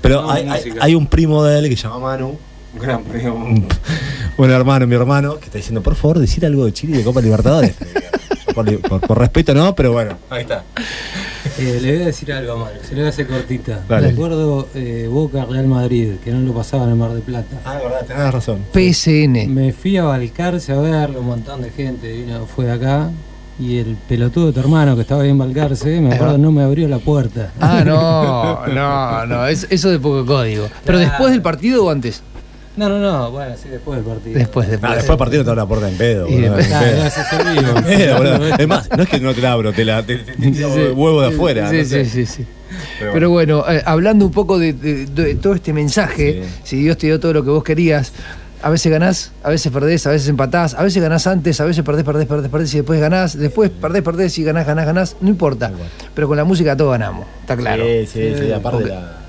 [0.00, 0.76] pero hay, hay- música.
[0.84, 2.38] hay un primo de él que se llama Manu,
[2.80, 3.34] Gran premio.
[3.34, 3.66] un,
[4.36, 7.04] un hermano, mi hermano, que está diciendo, por favor, decir algo de Chile y de
[7.04, 7.74] Copa Libertadores.
[8.56, 10.64] por, por- por respeto no, pero bueno, ahí está.
[11.58, 13.80] Eh, le voy a decir algo a Mario, se le voy a hacer cortita.
[13.88, 14.08] Dale.
[14.08, 17.56] Recuerdo eh, Boca Real Madrid, que no lo pasaban en Mar de Plata.
[17.64, 18.58] Ah, verdad, tenés razón.
[18.72, 19.46] PSN.
[19.54, 23.10] Me fui a Balcarce a verlo, un montón de gente vino, fue de acá.
[23.58, 26.62] Y el pelotudo de tu hermano que estaba ahí en Balcarce, me acuerdo, no me
[26.62, 27.52] abrió la puerta.
[27.58, 30.68] Ah, no, no, no, es- eso de poco código.
[30.84, 32.22] ¿Pero después del partido o antes?
[32.76, 34.38] No, no, no, bueno, sí, después del partido.
[34.38, 34.90] Después, Ah, después.
[34.96, 36.28] después del partido te abre la puerta en pedo.
[36.28, 37.76] Y boludo, después- en Ah, pedo.
[37.78, 38.46] En pedo, boludo.
[38.58, 40.68] Es más, no es que no te la abro, te la te, te- te tiro
[40.68, 40.92] Sí, sí.
[40.94, 41.70] huevo de afuera.
[41.70, 42.04] Sí, no sí, sé.
[42.04, 42.46] sí, sí.
[42.98, 46.48] Pero Pero bueno, eh, hablando un poco de, de- de todo este mensaje, Sí.
[46.64, 48.12] si Dios te dio todo lo que vos querías,
[48.62, 51.84] a veces ganás, a veces perdés, a veces empatás, a veces ganás antes, a veces
[51.84, 55.28] perdés, perdés, perdés, perdés y después ganás, después perdés, perdés y ganás, ganás, ganás, no
[55.30, 55.70] importa.
[56.14, 57.84] Pero con la música todos ganamos, está claro.
[57.84, 59.20] Sí, sí, sí, aparte la.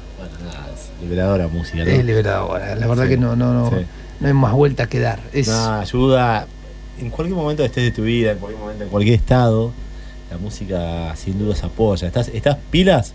[1.07, 1.83] Liberadora música.
[1.85, 1.89] ¿no?
[1.91, 3.85] Es liberadora, la verdad Sí, que no, no, no, sí.
[4.19, 5.19] no hay más vuelta que dar.
[5.33, 6.47] Es, No, ayuda.
[6.99, 9.71] En cualquier momento estés de tu vida, en cualquier momento, en cualquier estado,
[10.31, 12.07] la música sin duda se apoya.
[12.07, 13.13] ¿Estás, estás pilas?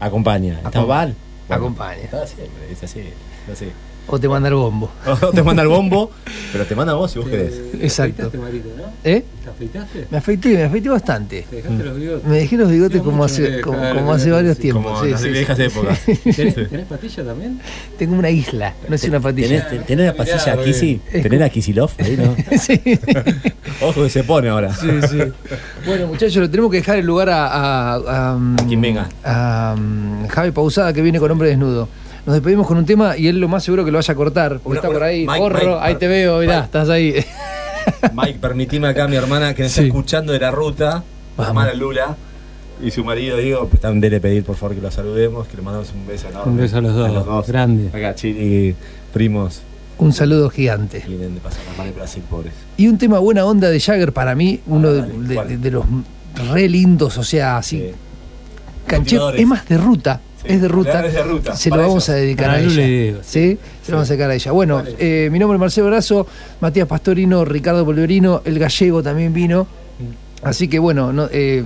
[0.00, 0.60] Acompaña.
[0.64, 1.14] ¿Estás mal?
[1.48, 2.02] acompaña.
[2.02, 3.00] Está siempre, es así.
[3.00, 3.66] es así.
[4.08, 4.90] O te manda el bombo.
[5.22, 6.10] O te manda el bombo,
[6.52, 7.54] pero te manda vos si vos querés.
[7.80, 8.28] Exacto.
[8.28, 8.84] ¿Te afeitaste, Marito, no?
[9.02, 9.24] ¿Eh?
[9.42, 10.06] ¿Te afeitaste?
[10.10, 11.46] Me afeité, me afeité bastante.
[11.48, 12.24] ¿Te dejaste los bigotes?
[12.24, 14.62] Me dejé los bigotes como hace, me como, hace varios sí.
[14.62, 14.84] tiempos.
[14.84, 16.00] Como sí, las sí, viejas épocas.
[16.36, 17.60] ¿Tenés, tenés patilla también?
[17.98, 19.68] Tengo una isla, no es una patilla.
[19.68, 21.00] ¿Tenés, tenés la pasilla Mirá, aquí, sí?
[21.10, 22.36] ¿Tenés la Kisilov ahí, no?
[22.58, 22.80] Sí.
[23.80, 24.74] Ojo que se pone ahora.
[24.74, 25.18] Sí, sí.
[25.84, 29.08] Bueno, muchachos, lo tenemos que dejar el lugar a, a, a, quien venga.
[29.24, 31.88] a, um, Javi Pausada, que viene con hombre desnudo.
[32.26, 34.58] Nos despedimos con un tema y él lo más seguro que lo vaya a cortar.
[34.58, 35.26] Porque Una- está por ahí.
[35.26, 36.64] Mike, ahí te veo, mirá, Mike.
[36.66, 37.14] estás ahí.
[38.14, 39.80] Mike, permitime acá a mi hermana que nos Sí.
[39.80, 41.04] está escuchando de la ruta,
[41.38, 42.16] mi hermana Lula
[42.82, 45.62] y su marido Diego, pues también debe pedir por favor que lo saludemos, que le
[45.62, 46.50] mandamos un beso enorme.
[46.52, 46.94] Un beso a los
[47.24, 47.88] dos, grande.
[47.96, 48.74] Acá Chile,
[49.12, 49.62] primos,
[49.98, 51.04] un saludo gigante.
[51.06, 52.52] vienen de pasar las manos en Brasil, pobres.
[52.76, 55.48] Y un tema buena onda de Jagger para mí, uno de, dale, de- ¿cuál?
[55.48, 55.84] de- de los
[56.52, 57.78] re lindos, o sea, así.
[57.78, 57.90] Sí.
[58.86, 60.20] canchero, es más de ruta.
[60.46, 61.06] Sí, Es de ruta.
[61.06, 62.08] es de ruta, Se lo vamos ellos.
[62.10, 63.18] a dedicar Para a ella.
[63.22, 63.58] ¿Sí?
[63.82, 64.52] Se lo vamos a dedicar a ella.
[64.52, 66.26] Bueno, eh, mi nombre es Marcelo Brazo,
[66.60, 69.66] Matías Pastorino, Ricardo Polverino, el gallego también vino.
[70.42, 71.64] Así que bueno, no, eh,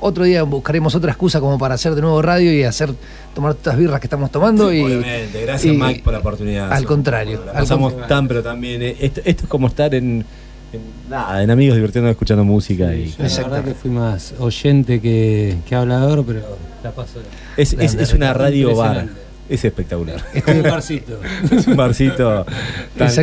[0.00, 2.90] otro día buscaremos otra excusa como para hacer de nuevo radio y hacer
[3.34, 4.72] tomar estas birras que estamos tomando.
[4.72, 6.72] y, Obviamente, gracias y- Mike por la oportunidad.
[6.72, 8.16] al contrario, La al pasamos contrario.
[8.16, 8.82] tan, pero también.
[8.82, 10.24] eh, Esto, esto es como estar en,
[10.72, 12.94] en nada, en amigos divirtiéndonos escuchando música.
[12.94, 16.40] y, Yo la verdad que fui más oyente que, que hablador, pero
[16.82, 17.20] la paso.
[17.56, 19.08] es, es, es una radio bar.
[19.48, 20.22] Es espectacular.
[20.32, 21.20] Estoy un barcito.
[21.50, 22.46] Es un barcito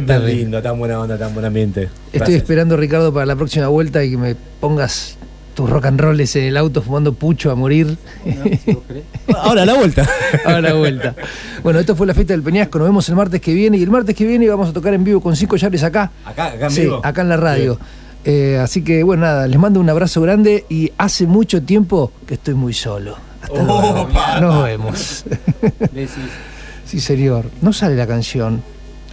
[0.06, 1.84] tan, lindo, tan buena onda, tan buen ambiente.
[1.84, 2.38] Estoy Gracias.
[2.42, 5.18] esperando, Ricardo, para la próxima vuelta y que me pongas
[5.68, 7.98] rock and rolls en el auto fumando pucho a morir.
[9.36, 10.08] Ahora la vuelta.
[10.46, 11.16] a la vuelta.
[11.64, 12.78] Bueno, esto fue la fiesta del Peñasco.
[12.80, 13.78] Nos vemos el martes que viene.
[13.78, 16.12] Y el martes que viene vamos a tocar en vivo con cinco llaves acá.
[16.26, 17.02] Acá, acá en Sí, vivo.
[17.04, 17.80] acá en la radio.
[18.26, 22.34] Eh, así que, bueno, nada, les mando un abrazo grande y hace mucho tiempo que
[22.36, 23.16] estoy muy solo.
[23.42, 24.08] Hasta luego.
[24.42, 25.26] Nos vemos.
[26.86, 27.46] sí, señor.
[27.62, 28.62] No sale la canción.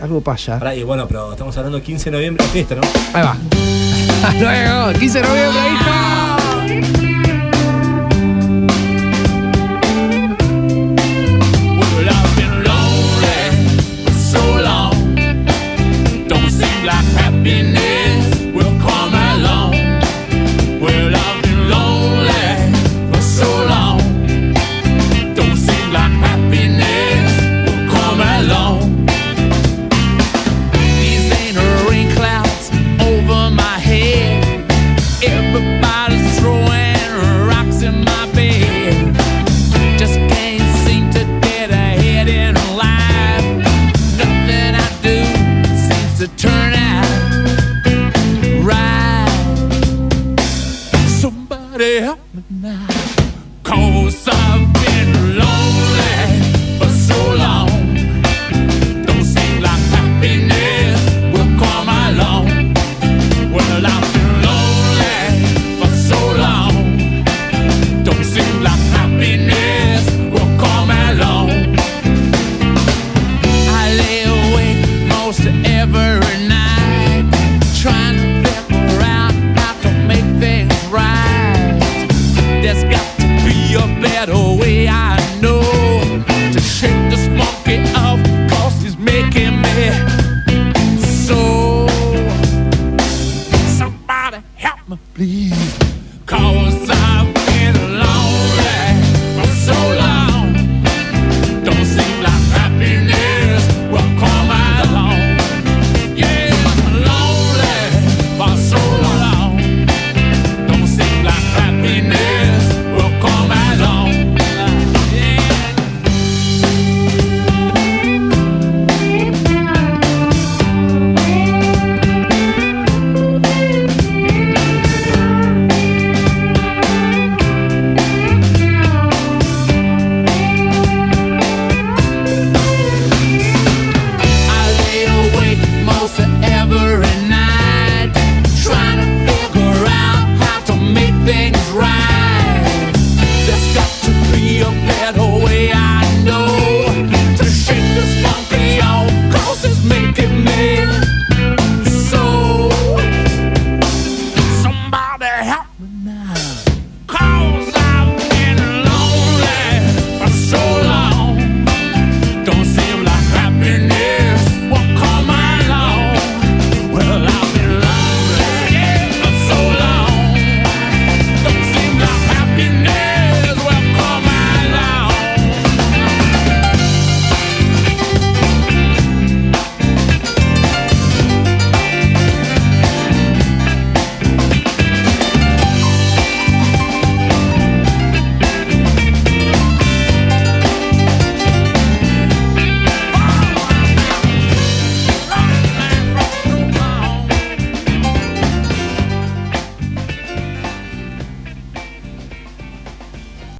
[0.01, 0.61] Algo pasa.
[0.75, 2.83] Y bueno, pero estamos hablando 15 de noviembre, fiesta, ¿no?
[3.15, 3.37] Ahí va.
[4.29, 4.99] Hasta luego.
[4.99, 6.36] 15 de noviembre, hijo.
[6.67, 7.16] Bye.